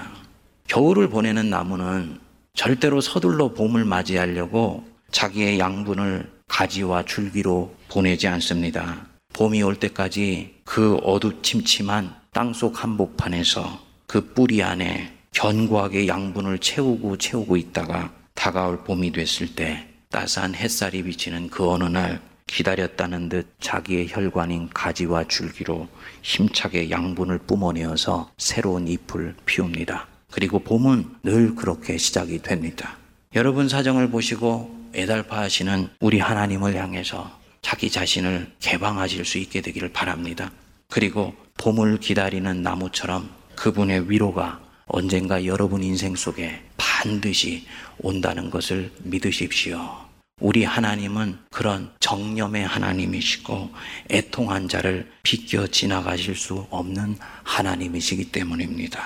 겨울을 0.69 1.09
보내는 1.09 1.49
나무는 1.49 2.19
절대로 2.53 3.01
서둘러 3.01 3.55
봄을 3.55 3.87
맞이하려고 3.87 4.85
자기의 5.11 5.59
양분을 5.59 6.31
가지와 6.47 7.07
줄기로 7.07 7.75
보내지 7.89 8.29
않습니다. 8.29 9.07
봄이 9.33 9.63
올 9.63 9.77
때까지 9.77 10.57
그 10.67 10.97
어두침침한 10.97 12.15
땅속 12.35 12.85
한복판에서 12.85 13.81
그 14.07 14.35
뿌리 14.35 14.63
안에 14.63 15.14
견고하게 15.35 16.07
양분을 16.09 16.59
채우고 16.59 17.19
채우고 17.19 17.57
있다가 17.57 18.13
다가올 18.35 18.85
봄이 18.85 19.13
됐을 19.13 19.55
때 19.55 19.89
따스한 20.11 20.55
햇살이 20.55 21.03
비치는 21.03 21.51
그 21.51 21.69
어느 21.69 21.85
날 21.85 22.21
기다렸다는 22.47 23.29
듯 23.29 23.49
자기의 23.61 24.09
혈관인 24.09 24.71
가지와 24.73 25.25
줄기로 25.25 25.89
힘차게 26.23 26.91
양분을 26.91 27.39
뿜어내어서 27.39 28.31
새로운 28.39 28.87
잎을 28.87 29.35
피웁니다. 29.45 30.07
그리고 30.31 30.61
봄은 30.61 31.17
늘 31.23 31.55
그렇게 31.55 31.99
시작이 31.99 32.43
됩니다. 32.43 32.97
여러분 33.35 33.69
사정을 33.69 34.11
보시고 34.11 34.91
애달파하시는 34.95 35.89
우리 36.01 36.21
하나님을 36.21 36.77
향해서 36.77 37.39
자기 37.63 37.91
자신을 37.91 38.53
개방하실 38.61 39.25
수 39.25 39.39
있게 39.39 39.61
되기를 39.63 39.93
바랍니다. 39.93 40.53
그리고 40.89 41.35
봄을 41.59 41.99
기다리는 41.99 42.63
나무처럼 42.63 43.31
그분의 43.57 44.11
위로가 44.11 44.64
언젠가 44.87 45.45
여러분 45.47 45.83
인생 45.83 46.15
속에 46.15 46.63
반드시 46.77 47.67
온다는 47.99 48.51
것을 48.51 48.93
믿으십시오. 49.03 50.05
우리 50.41 50.65
하나님은 50.65 51.39
그런 51.51 51.93
정념의 52.01 52.67
하나님이시고 52.67 53.71
애통한 54.11 54.69
자를 54.69 55.11
비껴 55.23 55.67
지나가실 55.67 56.35
수 56.35 56.67
없는 56.71 57.17
하나님이시기 57.45 58.33
때문입니다. 58.33 59.03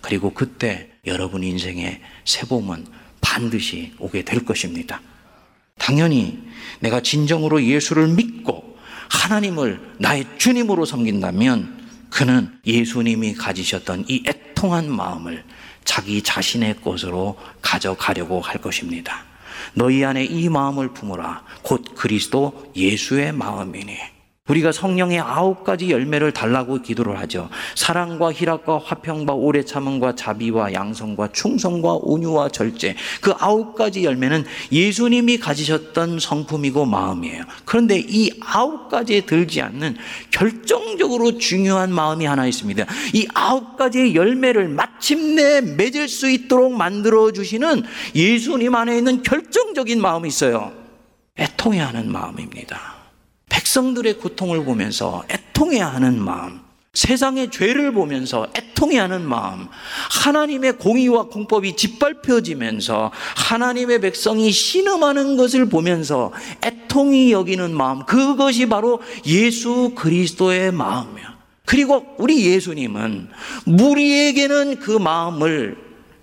그리고 0.00 0.32
그때 0.32 0.90
여러분 1.06 1.42
인생의 1.42 2.00
새봄은 2.24 2.86
반드시 3.20 3.92
오게 3.98 4.22
될 4.22 4.44
것입니다. 4.44 5.00
당연히 5.78 6.38
내가 6.80 7.00
진정으로 7.00 7.64
예수를 7.64 8.08
믿고 8.08 8.78
하나님을 9.10 9.94
나의 9.98 10.26
주님으로 10.38 10.84
섬긴다면 10.84 11.82
그는 12.10 12.50
예수님이 12.66 13.34
가지셨던 13.34 14.04
이 14.08 14.22
애통 14.26 14.51
한 14.70 14.90
마음을 14.90 15.44
자기 15.84 16.22
자신의 16.22 16.80
것으로 16.80 17.38
가져가려고 17.60 18.40
할 18.40 18.60
것입니다. 18.60 19.24
너희 19.74 20.04
안에 20.04 20.24
이 20.24 20.48
마음을 20.48 20.92
품으라. 20.92 21.44
곧 21.62 21.94
그리스도 21.94 22.70
예수의 22.76 23.32
마음이니. 23.32 23.96
우리가 24.48 24.72
성령의 24.72 25.20
아홉 25.20 25.62
가지 25.62 25.88
열매를 25.90 26.32
달라고 26.32 26.82
기도를 26.82 27.16
하죠. 27.20 27.48
사랑과 27.76 28.32
희락과 28.32 28.80
화평과 28.84 29.34
오래 29.34 29.64
참음과 29.64 30.16
자비와 30.16 30.72
양성과 30.72 31.28
충성과 31.32 31.98
온유와 32.02 32.48
절제. 32.48 32.96
그 33.20 33.32
아홉 33.38 33.76
가지 33.76 34.02
열매는 34.02 34.44
예수님이 34.72 35.38
가지셨던 35.38 36.18
성품이고 36.18 36.86
마음이에요. 36.86 37.44
그런데 37.64 38.02
이 38.04 38.32
아홉 38.40 38.88
가지에 38.88 39.20
들지 39.20 39.62
않는 39.62 39.96
결정적으로 40.32 41.38
중요한 41.38 41.92
마음이 41.92 42.24
하나 42.24 42.44
있습니다. 42.48 42.84
이 43.14 43.28
아홉 43.34 43.76
가지의 43.76 44.16
열매를 44.16 44.66
마침내 44.68 45.60
맺을 45.60 46.08
수 46.08 46.28
있도록 46.28 46.72
만들어 46.72 47.30
주시는 47.30 47.84
예수님 48.16 48.74
안에 48.74 48.98
있는 48.98 49.22
결정적인 49.22 50.00
마음이 50.00 50.26
있어요. 50.26 50.72
애통해 51.38 51.78
하는 51.78 52.10
마음입니다. 52.10 53.01
백성들의 53.72 54.18
고통을 54.18 54.64
보면서 54.66 55.24
애통해야 55.30 55.86
하는 55.86 56.20
마음, 56.20 56.60
세상의 56.92 57.50
죄를 57.50 57.92
보면서 57.92 58.46
애통해야 58.54 59.04
하는 59.04 59.26
마음, 59.26 59.66
하나님의 60.10 60.76
공의와 60.76 61.28
공법이 61.28 61.76
짓밟혀지면서 61.76 63.10
하나님의 63.34 64.02
백성이 64.02 64.50
신음하는 64.52 65.38
것을 65.38 65.70
보면서 65.70 66.32
애통이 66.62 67.32
여기는 67.32 67.74
마음, 67.74 68.04
그것이 68.04 68.68
바로 68.68 69.00
예수 69.24 69.92
그리스도의 69.94 70.70
마음이야. 70.72 71.38
그리고 71.64 72.04
우리 72.18 72.44
예수님은 72.44 73.30
무리에게는 73.64 74.80
그 74.80 74.90
마음을 74.90 75.78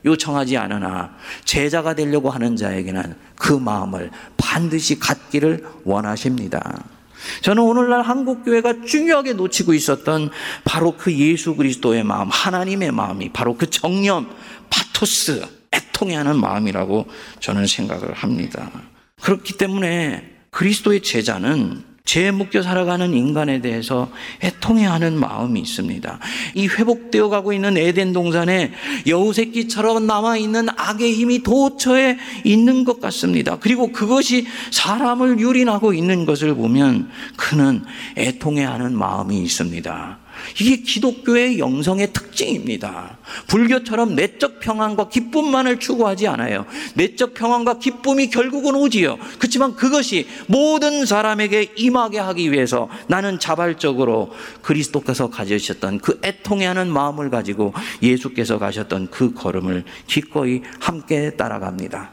요청하지 0.06 0.56
않으나 0.56 1.16
제자가 1.46 1.96
되려고 1.96 2.30
하는 2.30 2.56
자에게는 2.56 3.16
그 3.34 3.54
마음을 3.54 4.12
반드시 4.38 5.00
갖기를 5.00 5.66
원하십니다. 5.84 6.84
저는 7.42 7.64
오늘날 7.64 8.02
한국 8.02 8.44
교회가 8.44 8.86
중요하게 8.86 9.34
놓치고 9.34 9.74
있었던 9.74 10.30
바로 10.64 10.96
그 10.98 11.14
예수 11.14 11.56
그리스도의 11.56 12.04
마음, 12.04 12.30
하나님의 12.30 12.92
마음이 12.92 13.30
바로 13.30 13.56
그 13.56 13.70
정념, 13.70 14.30
파토스, 14.70 15.46
애통해 15.72 16.16
하는 16.16 16.40
마음이라고 16.40 17.08
저는 17.40 17.68
생각을 17.68 18.14
합니다. 18.14 18.72
그렇기 19.22 19.58
때문에 19.58 20.36
그리스도의 20.52 21.02
제자는 21.02 21.89
죄에 22.10 22.32
묶여 22.32 22.64
살아가는 22.64 23.14
인간에 23.14 23.62
대해서 23.62 24.10
애통해 24.42 24.84
하는 24.84 25.20
마음이 25.20 25.60
있습니다. 25.60 26.20
이 26.56 26.68
회복되어 26.68 27.30
가고 27.30 27.54
있는 27.54 27.78
에덴 27.78 28.14
동산에 28.14 28.72
여우새끼처럼 29.06 30.08
남아 30.08 30.38
있는 30.38 30.70
악의 30.76 31.14
힘이 31.14 31.44
도처에 31.44 32.18
있는 32.44 32.84
것 32.84 33.00
같습니다. 33.00 33.60
그리고 33.60 33.92
그것이 33.92 34.48
사람을 34.72 35.40
유린하고 35.40 35.94
있는 35.94 36.26
것을 36.26 36.56
보면 36.56 37.12
그는 37.38 37.84
애통해 38.18 38.64
하는 38.64 38.98
마음이 38.98 39.38
있습니다. 39.44 40.18
이게 40.60 40.78
기독교의 40.78 41.60
영성의 41.60 42.14
특징입니다. 42.14 43.18
불교처럼 43.48 44.16
내적 44.16 44.60
평안과 44.60 45.10
기쁨만을 45.10 45.80
추구하지 45.80 46.28
않아요. 46.28 46.66
내적 46.96 47.34
평안과 47.34 47.80
기쁨이 47.80 48.30
결국은 48.30 48.76
오지요. 48.76 49.18
그렇지만 49.38 49.76
그것이 49.76 50.28
모든 50.48 51.06
사람에게 51.06 51.74
임하게 51.76 52.20
하기 52.20 52.52
위해서 52.52 52.90
나는 53.08 53.40
자발적으로 53.40 54.32
그리스도께서 54.62 55.30
가지셨던 55.30 56.00
그 56.00 56.20
애통해 56.24 56.66
하는 56.66 56.92
마음을 56.92 57.30
가지고 57.30 57.74
예수께서 58.02 58.60
가셨던 58.60 59.10
그 59.12 59.34
걸음을 59.34 59.84
기꺼이 60.08 60.62
함께 60.80 61.32
따라갑니다. 61.32 62.12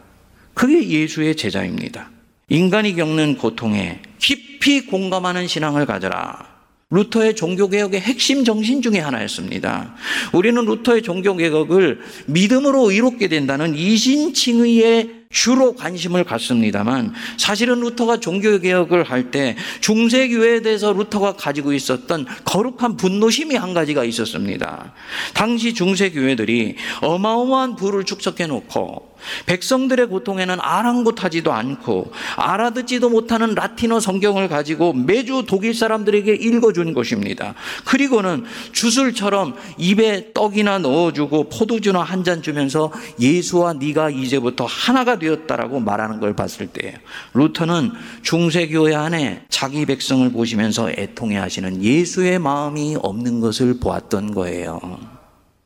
그게 0.55 0.89
예수의 0.89 1.37
제자입니다. 1.37 2.11
인간이 2.49 2.95
겪는 2.95 3.37
고통에 3.37 4.01
깊이 4.19 4.87
공감하는 4.87 5.49
신앙을 5.49 5.85
가져라. 5.85 6.56
루터의 6.91 7.35
종교개혁의 7.35 8.01
핵심 8.01 8.45
정신 8.45 8.81
중의 8.81 9.01
하나였습니다. 9.01 9.97
우리는 10.33 10.65
루터의 10.65 11.03
종교개혁을 11.03 11.99
믿음으로 12.27 12.91
의롭게 12.91 13.27
된다는 13.29 13.75
이신칭의의 13.75 15.26
주로 15.37 15.75
관심을 15.75 16.25
갖습니다만 16.25 17.13
사실은 17.37 17.81
루터가 17.81 18.21
종교개혁을 18.21 19.05
할 19.05 19.27
때 19.27 19.57
중세교회에 19.81 20.63
대해서 20.63 20.93
루터가 20.93 21.35
가지고 21.35 21.73
있었던 21.73 22.27
거룩한 22.45 22.97
분노심이 22.97 23.57
한 23.57 23.75
가지가 23.75 24.05
있었습니다. 24.05 24.95
당시 25.35 25.75
중세교회들이 25.75 26.77
어마어마한 27.03 27.75
부를 27.75 28.05
축적해 28.05 28.47
놓고 28.47 29.17
백성들의 29.47 30.07
고통에는 30.07 30.59
아랑곳하지도 30.61 31.53
않고 31.53 32.13
알아듣지도 32.37 33.09
못하는 33.09 33.55
라틴어 33.55 33.99
성경을 33.99 34.49
가지고 34.49 34.93
매주 34.93 35.45
독일 35.49 35.75
사람들에게 35.75 36.33
읽어준 36.35 36.95
것입니다. 36.95 37.55
그리고는 37.85 38.45
주술처럼 38.73 39.57
입에 39.79 40.33
떡이나 40.33 40.79
넣어주고 40.79 41.49
포도주나 41.49 42.03
한 42.03 42.27
잔 42.27 42.43
주면서 42.43 42.91
예수와 43.21 43.75
네가 43.75 44.11
이제부터 44.11 44.65
하나가 44.65 45.17
되 45.19 45.26
었다라고 45.29 45.81
말하는 45.81 46.21
걸 46.21 46.35
봤을 46.35 46.67
때예요. 46.69 46.97
루터는 47.35 47.93
중세교회 48.23 48.95
안에 48.95 49.47
자기 49.49 49.87
백성을 49.87 50.31
보시면서 50.31 50.91
애통해 50.91 51.37
하시는 51.37 51.83
예수의 51.83 52.39
마음이 52.39 52.97
없는 53.01 53.41
것을 53.41 53.79
보았던 53.81 54.35
거예요. 54.35 54.81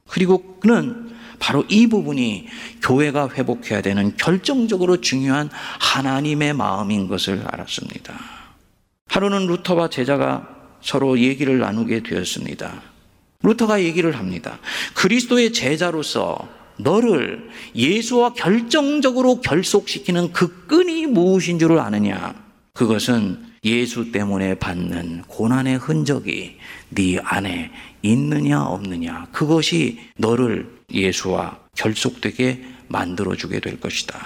그리고 0.09 0.59
그는 0.61 1.11
바로 1.39 1.65
이 1.69 1.87
부분이 1.87 2.47
교회가 2.83 3.31
회복해야 3.31 3.81
되는 3.81 4.17
결정적으로 4.17 5.01
중요한 5.01 5.49
하나님의 5.81 6.53
마음인 6.53 7.09
것을 7.09 7.43
알았습니다. 7.47 8.15
하루는 9.09 9.47
루터와 9.47 9.89
제자가 9.89 10.49
서로 10.83 11.19
얘기를 11.19 11.59
나누게 11.59 12.03
되었습니다. 12.03 12.83
루터가 13.43 13.83
얘기를 13.83 14.17
합니다. 14.19 14.59
그리스도의 14.95 15.53
제자로서 15.53 16.60
너를 16.83 17.49
예수와 17.75 18.33
결정적으로 18.35 19.41
결속시키는 19.41 20.33
그 20.33 20.67
끈이 20.67 21.07
무엇인 21.07 21.59
줄 21.59 21.79
아느냐? 21.79 22.35
그것은 22.73 23.51
예수 23.65 24.11
때문에 24.11 24.55
받는 24.55 25.23
고난의 25.29 25.77
흔적이 25.79 26.57
네 26.89 27.19
안에 27.23 27.71
있느냐 28.03 28.63
없느냐 28.63 29.27
그것이 29.33 29.99
너를 30.17 30.71
예수와 30.91 31.59
결속되게 31.77 32.65
만들어 32.89 33.35
주게 33.37 33.61
될 33.61 33.79
것이다. 33.79 34.19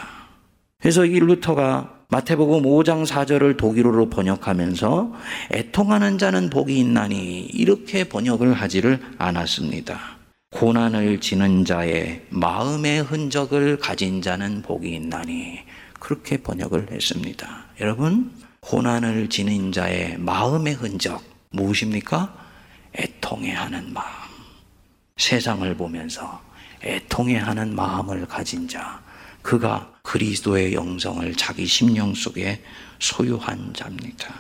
그래서 0.81 1.05
이 1.05 1.19
루터가 1.19 1.95
마태복음 2.11 2.63
5장 2.63 3.07
4절을 3.07 3.57
독일어로 3.57 4.09
번역하면서 4.09 5.13
애통하는 5.53 6.19
자는 6.19 6.51
복이 6.51 6.79
있나니 6.79 7.47
이렇게 7.47 8.05
번역을 8.05 8.53
하지를 8.53 9.01
않았습니다. 9.19 10.19
고난을 10.55 11.19
지는 11.19 11.65
자의 11.65 12.25
마음의 12.31 13.03
흔적을 13.03 13.77
가진 13.77 14.23
자는 14.23 14.63
복이 14.63 14.89
있나니 14.89 15.59
그렇게 15.99 16.37
번역을 16.37 16.93
했습니다. 16.93 17.65
여러분, 17.81 18.31
고난을 18.61 19.29
지닌 19.31 19.73
자의 19.73 20.17
마음의 20.17 20.75
흔적 20.75 21.25
무엇입니까? 21.51 22.33
애통해하는 22.97 23.93
마음. 23.93 24.07
세상을 25.17 25.77
보면서 25.77 26.41
애통해하는 26.85 27.75
마음을 27.75 28.25
가진 28.27 28.69
자, 28.69 29.03
그가 29.43 29.93
그리스도의 30.03 30.75
영성을 30.75 31.35
자기 31.35 31.67
심령 31.67 32.15
속에 32.15 32.63
소유한 33.01 33.73
자입니다. 33.75 34.33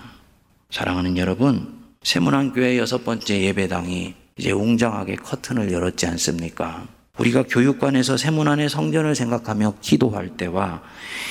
사랑하는 0.70 1.18
여러분, 1.18 1.76
세문안교회 2.04 2.78
여섯 2.78 3.04
번째 3.04 3.40
예배당이 3.40 4.23
이제 4.36 4.50
웅장하게 4.50 5.16
커튼을 5.16 5.72
열었지 5.72 6.06
않습니까? 6.06 6.88
우리가 7.18 7.44
교육관에서 7.44 8.16
세문안의 8.16 8.68
성전을 8.68 9.14
생각하며 9.14 9.74
기도할 9.80 10.36
때와 10.36 10.82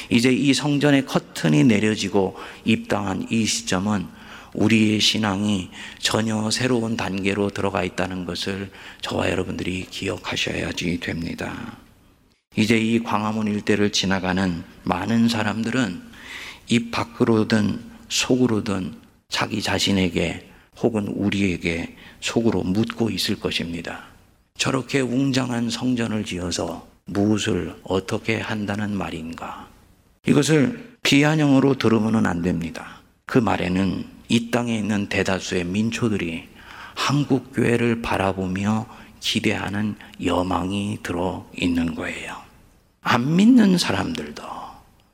이제 0.09 0.31
이 0.31 0.53
성전의 0.53 1.05
커튼이 1.05 1.65
내려지고 1.65 2.37
입당한 2.63 3.27
이 3.29 3.45
시점은 3.45 4.07
우리의 4.53 5.01
신앙이 5.01 5.69
전혀 5.99 6.49
새로운 6.51 6.95
단계로 6.95 7.49
들어가 7.49 7.83
있다는 7.83 8.25
것을 8.25 8.71
저와 9.01 9.29
여러분들이 9.29 9.87
기억하셔야지 9.89 10.99
됩니다. 10.99 11.77
이제 12.55 12.77
이 12.77 13.03
광화문 13.03 13.47
일대를 13.47 13.91
지나가는 13.91 14.63
많은 14.83 15.27
사람들은 15.27 16.01
입 16.69 16.91
밖으로든 16.91 17.83
속으로든 18.07 18.93
자기 19.27 19.61
자신에게 19.61 20.52
혹은 20.81 21.07
우리에게 21.07 21.95
속으로 22.19 22.63
묻고 22.63 23.09
있을 23.09 23.39
것입니다. 23.39 24.05
저렇게 24.57 25.01
웅장한 25.01 25.69
성전을 25.69 26.25
지어서 26.25 26.87
무엇을 27.05 27.75
어떻게 27.83 28.39
한다는 28.39 28.95
말인가? 28.95 29.67
이것을 30.25 30.97
비아냥으로 31.03 31.77
들으면 31.77 32.25
안 32.25 32.41
됩니다. 32.41 33.01
그 33.25 33.37
말에는 33.37 34.05
이 34.29 34.51
땅에 34.51 34.77
있는 34.77 35.07
대다수의 35.09 35.65
민초들이 35.65 36.47
한국 36.95 37.51
교회를 37.53 38.01
바라보며 38.01 38.87
기대하는 39.19 39.95
여망이 40.23 40.99
들어 41.03 41.49
있는 41.57 41.95
거예요. 41.95 42.35
안 43.01 43.35
믿는 43.35 43.77
사람들도 43.77 44.43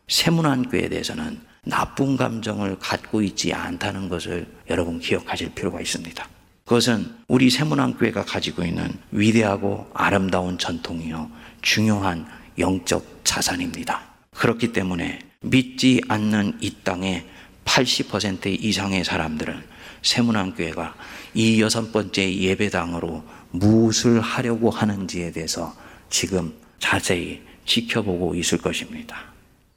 세문안교에 0.08 0.89
대해서는 0.89 1.39
나쁜 1.69 2.17
감정을 2.17 2.77
갖고 2.79 3.21
있지 3.21 3.53
않다는 3.53 4.10
것을 4.10 4.47
여러분 4.69 4.99
기억하실 4.99 5.53
필요가 5.53 5.79
있습니다. 5.79 6.27
그것은 6.65 7.15
우리 7.27 7.49
세문안교회가 7.49 8.25
가지고 8.25 8.63
있는 8.63 8.91
위대하고 9.12 9.89
아름다운 9.93 10.58
전통이요. 10.58 11.32
중요한 11.62 12.27
영적 12.58 13.21
자산입니다. 13.23 14.01
그렇기 14.36 14.73
때문에 14.73 15.19
믿지 15.41 16.01
않는 16.08 16.58
이 16.62 16.75
땅에 16.84 17.25
80% 17.65 18.63
이상의 18.63 19.03
사람들은 19.03 19.63
세문안교회가 20.01 20.95
이 21.34 21.62
여섯 21.62 21.91
번째 21.91 22.34
예배당으로 22.36 23.23
무엇을 23.51 24.21
하려고 24.21 24.69
하는지에 24.69 25.32
대해서 25.32 25.75
지금 26.10 26.53
자세히 26.79 27.41
지켜보고 27.65 28.36
있을 28.36 28.58
것입니다. 28.58 29.29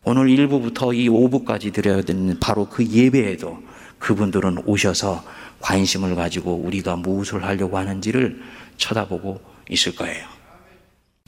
오늘 0.04 0.26
1부부터 0.26 0.96
이 0.96 1.08
5부까지 1.08 1.72
드려야 1.72 2.02
되는 2.02 2.38
바로 2.40 2.68
그 2.68 2.84
예배에도 2.84 3.62
그분들은 3.98 4.64
오셔서 4.66 5.24
관심을 5.60 6.16
가지고 6.16 6.56
우리가 6.56 6.96
무엇을 6.96 7.44
하려고 7.44 7.78
하는지를 7.78 8.42
쳐다보고 8.76 9.40
있을 9.70 9.94
거예요. 9.94 10.26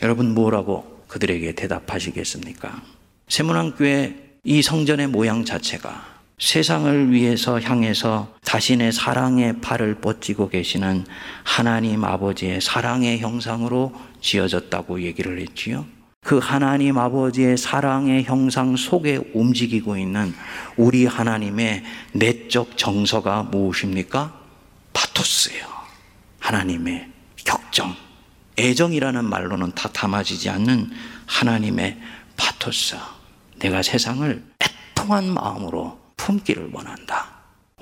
여러분 0.03 0.35
뭐라고 0.35 1.05
그들에게 1.07 1.55
대답하시겠습니까? 1.55 2.83
세문안교회 3.29 4.39
이 4.43 4.61
성전의 4.61 5.07
모양 5.07 5.45
자체가 5.45 6.15
세상을 6.39 7.13
위해서 7.13 7.61
향해서 7.61 8.35
자신의 8.43 8.91
사랑의 8.91 9.61
팔을 9.61 9.95
뻗지고 10.01 10.49
계시는 10.49 11.07
하나님 11.45 12.05
아버지의 12.05 12.61
사랑의 12.61 13.21
형상으로 13.21 13.95
지어졌다고 14.21 15.03
얘기를 15.03 15.39
했지요. 15.41 15.87
그 16.25 16.39
하나님 16.39 16.97
아버지의 16.97 17.59
사랑의 17.59 18.25
형상 18.25 18.77
속에 18.77 19.21
움직이고 19.35 19.99
있는 19.99 20.35
우리 20.77 21.05
하나님의 21.05 21.85
내적 22.13 22.79
정서가 22.79 23.43
무엇입니까? 23.45 24.35
파토스예요. 24.95 25.67
하나님의 26.41 27.09
격정. 27.45 27.95
애정이라는 28.59 29.23
말로는 29.23 29.73
다 29.75 29.91
담아지지 29.93 30.49
않는 30.49 30.91
하나님의 31.27 32.01
파토스. 32.39 32.97
내가 33.59 33.83
세상을 33.83 34.43
애통한 34.63 35.29
마음으로 35.29 36.01
품기를 36.17 36.71
원한다. 36.73 37.33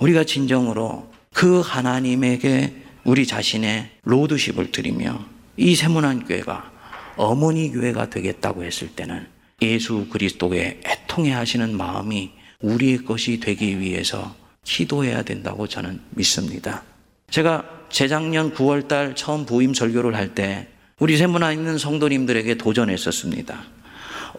우리가 0.00 0.24
진정으로 0.24 1.12
그 1.32 1.60
하나님에게 1.60 2.82
우리 3.04 3.24
자신의 3.24 3.90
로드십을 4.02 4.72
드리며 4.72 5.24
이 5.56 5.76
세문안 5.76 6.24
교회가 6.24 6.71
어머니 7.16 7.70
교회가 7.70 8.10
되겠다고 8.10 8.64
했을 8.64 8.88
때는 8.88 9.26
예수 9.60 10.08
그리스도의 10.08 10.80
애통해 10.84 11.32
하시는 11.32 11.76
마음이 11.76 12.32
우리의 12.60 13.04
것이 13.04 13.40
되기 13.40 13.78
위해서 13.78 14.34
기도해야 14.64 15.22
된다고 15.22 15.66
저는 15.66 16.00
믿습니다. 16.10 16.82
제가 17.30 17.64
재작년 17.90 18.54
9월 18.54 18.88
달 18.88 19.14
처음 19.14 19.44
부임 19.46 19.74
설교를 19.74 20.14
할 20.14 20.34
때 20.34 20.68
우리 20.98 21.16
세문화 21.16 21.52
있는 21.52 21.78
성도님들에게 21.78 22.54
도전했었습니다. 22.54 23.64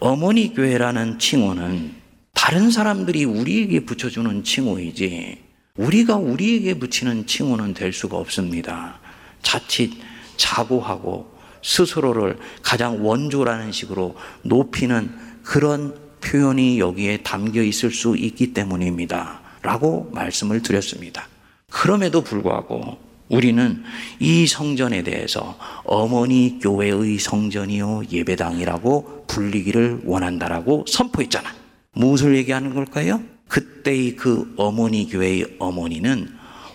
어머니 0.00 0.54
교회라는 0.54 1.18
칭호는 1.18 1.92
다른 2.32 2.70
사람들이 2.70 3.24
우리에게 3.24 3.80
붙여주는 3.80 4.42
칭호이지 4.44 5.42
우리가 5.76 6.16
우리에게 6.16 6.78
붙이는 6.78 7.26
칭호는 7.26 7.74
될 7.74 7.92
수가 7.92 8.16
없습니다. 8.16 8.98
자칫 9.42 9.92
자고하고 10.36 11.33
스스로를 11.64 12.38
가장 12.62 13.04
원조라는 13.04 13.72
식으로 13.72 14.14
높이는 14.42 15.10
그런 15.42 15.94
표현이 16.20 16.78
여기에 16.78 17.18
담겨 17.18 17.62
있을 17.62 17.90
수 17.90 18.16
있기 18.16 18.52
때문입니다. 18.52 19.40
라고 19.62 20.10
말씀을 20.12 20.62
드렸습니다. 20.62 21.26
그럼에도 21.70 22.22
불구하고 22.22 22.98
우리는 23.28 23.82
이 24.20 24.46
성전에 24.46 25.02
대해서 25.02 25.58
어머니 25.84 26.58
교회의 26.60 27.18
성전이요 27.18 28.02
예배당이라고 28.12 29.24
불리기를 29.26 30.02
원한다라고 30.04 30.84
선포했잖아. 30.86 31.48
무엇을 31.92 32.36
얘기하는 32.36 32.74
걸까요? 32.74 33.22
그때의 33.48 34.16
그 34.16 34.52
어머니 34.56 35.08
교회의 35.08 35.56
어머니는 35.58 36.28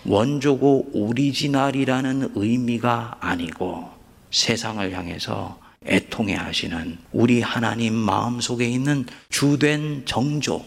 원조고 0.05 0.89
오리지널이라는 0.93 2.31
의미가 2.35 3.17
아니고 3.19 3.98
세상을 4.31 4.91
향해서 4.91 5.59
애통해 5.85 6.35
하시는 6.35 6.97
우리 7.11 7.41
하나님 7.41 7.93
마음속에 7.93 8.65
있는 8.65 9.05
주된 9.29 10.03
정조, 10.05 10.63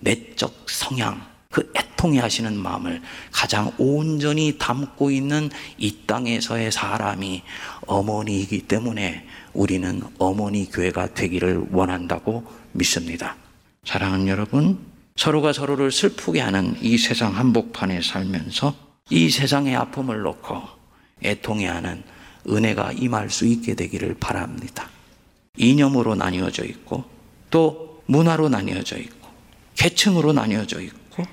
내적 0.00 0.66
성향, 0.68 1.24
그 1.50 1.72
애통해 1.74 2.20
하시는 2.20 2.56
마음을 2.56 3.00
가장 3.30 3.72
온전히 3.78 4.58
담고 4.58 5.10
있는 5.10 5.50
이 5.78 5.98
땅에서의 6.06 6.72
사람이 6.72 7.42
어머니이기 7.86 8.62
때문에 8.62 9.26
우리는 9.54 10.02
어머니 10.18 10.68
교회가 10.70 11.14
되기를 11.14 11.66
원한다고 11.70 12.44
믿습니다. 12.72 13.36
사랑하는 13.84 14.28
여러분, 14.28 14.78
서로가 15.14 15.52
서로를 15.54 15.90
슬프게 15.90 16.40
하는 16.40 16.76
이 16.82 16.98
세상 16.98 17.36
한복판에 17.36 18.02
살면서 18.02 18.74
이 19.08 19.30
세상의 19.30 19.76
아픔을 19.76 20.20
놓고 20.20 20.60
애통해 21.24 21.66
하는 21.68 22.02
은혜가 22.48 22.92
임할 22.92 23.30
수 23.30 23.46
있게 23.46 23.74
되기를 23.74 24.16
바랍니다. 24.20 24.88
이념으로 25.56 26.14
나뉘어져 26.14 26.64
있고 26.64 27.04
또 27.50 28.02
문화로 28.06 28.48
나뉘어져 28.48 28.98
있고 28.98 29.28
계층으로 29.74 30.32
나뉘어져 30.32 30.80
있고 30.80 31.24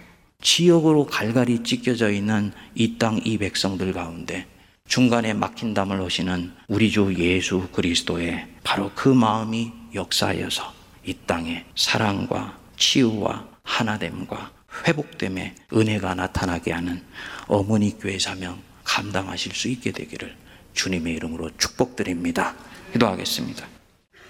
지역으로 0.41 1.05
갈갈이 1.05 1.63
찢겨져 1.63 2.09
있는 2.11 2.51
이 2.75 2.97
땅 2.97 3.19
이 3.23 3.37
백성들 3.37 3.93
가운데 3.93 4.47
중간에 4.87 5.33
막힌 5.33 5.73
담을 5.73 5.99
오시는 6.01 6.53
우리 6.67 6.91
주 6.91 7.13
예수 7.17 7.67
그리스도의 7.71 8.47
바로 8.63 8.91
그 8.95 9.09
마음이 9.09 9.71
역사하여서 9.95 10.73
이 11.05 11.15
땅에 11.25 11.65
사랑과 11.75 12.57
치유와 12.77 13.47
하나됨과 13.63 14.51
회복됨의 14.87 15.55
은혜가 15.73 16.15
나타나게 16.15 16.71
하는 16.71 17.01
어머니 17.47 17.97
교회 17.97 18.19
사명 18.19 18.61
감당하실 18.83 19.53
수 19.53 19.67
있게 19.69 19.91
되기를 19.91 20.35
주님의 20.73 21.13
이름으로 21.15 21.49
축복드립니다. 21.57 22.55
기도하겠습니다. 22.93 23.67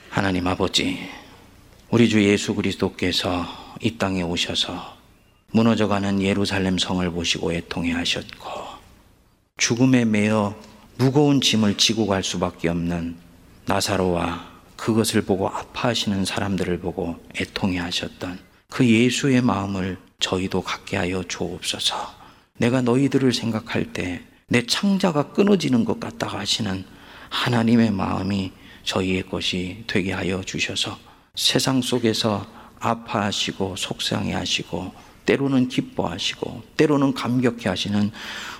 하나님 0.10 0.48
아버지, 0.48 1.10
우리 1.90 2.10
주 2.10 2.24
예수 2.24 2.56
그리스도께서 2.56 3.46
이 3.82 3.98
땅에 3.98 4.22
오셔서 4.22 4.98
무너져가는 5.52 6.22
예루살렘 6.22 6.78
성을 6.78 7.10
보시고 7.12 7.54
애통해 7.54 7.92
하셨고, 7.92 8.50
죽음에 9.58 10.06
매여 10.06 10.56
무거운 10.98 11.42
짐을 11.42 11.78
지고 11.78 12.08
갈 12.08 12.24
수밖에 12.24 12.70
없는 12.70 13.16
나사로와 13.66 14.52
그것을 14.76 15.22
보고 15.22 15.48
아파하시는 15.48 16.26
사람들을 16.26 16.80
보고 16.80 17.18
애통해 17.40 17.80
하셨던 17.80 18.40
그 18.70 18.86
예수의 18.88 19.42
마음을 19.42 19.98
저희도 20.20 20.62
갖게 20.62 20.98
하여 20.98 21.24
주옵소서. 21.24 21.96
내가 22.58 22.82
너희들을 22.82 23.34
생각할 23.34 23.94
때 23.94 24.22
내 24.54 24.64
창자가 24.68 25.32
끊어지는 25.32 25.84
것 25.84 26.00
같다고 26.00 26.38
하시는 26.38 26.86
하나님의 27.30 27.90
마음이 27.90 28.52
저희의 28.84 29.24
것이 29.24 29.84
되게 29.88 30.14
하여 30.14 30.44
주셔서 30.44 30.96
세상 31.34 31.82
속에서 31.82 32.46
아파하시고 32.80 33.76
속상해 33.76 34.34
하시고 34.34 34.94
때로는 35.26 35.70
기뻐하시고 35.70 36.62
때로는 36.78 37.16
감격해 37.16 37.68
하시는 37.68 38.12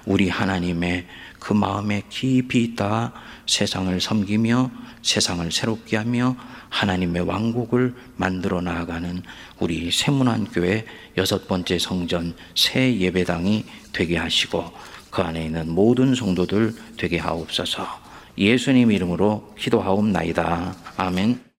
우리 0.08 0.30
하나님의 0.30 1.06
그 1.38 1.54
마음에 1.54 2.02
깊이 2.10 2.64
있다 2.64 3.14
세상을 3.46 4.02
섬기며 4.02 4.72
세상을 5.04 5.52
새롭게 5.52 5.98
하며 5.98 6.36
하나님의 6.70 7.22
왕국을 7.22 7.94
만들어 8.18 8.62
나아가는 8.62 9.22
우리 9.60 9.92
세문안 9.92 10.46
교회 10.46 10.88
여섯 11.18 11.48
번째 11.48 11.78
성전 11.78 12.36
새 12.56 12.98
예배당이 12.98 13.66
되게 13.92 14.18
하시고 14.18 14.74
그 15.14 15.22
안에 15.22 15.46
있는 15.46 15.70
모든 15.70 16.16
성도들 16.16 16.74
되게 16.98 17.20
하옵소서. 17.20 17.86
예수님 18.36 18.92
이름으로 18.92 19.54
기도하옵나이다. 19.60 20.76
아멘. 20.98 21.44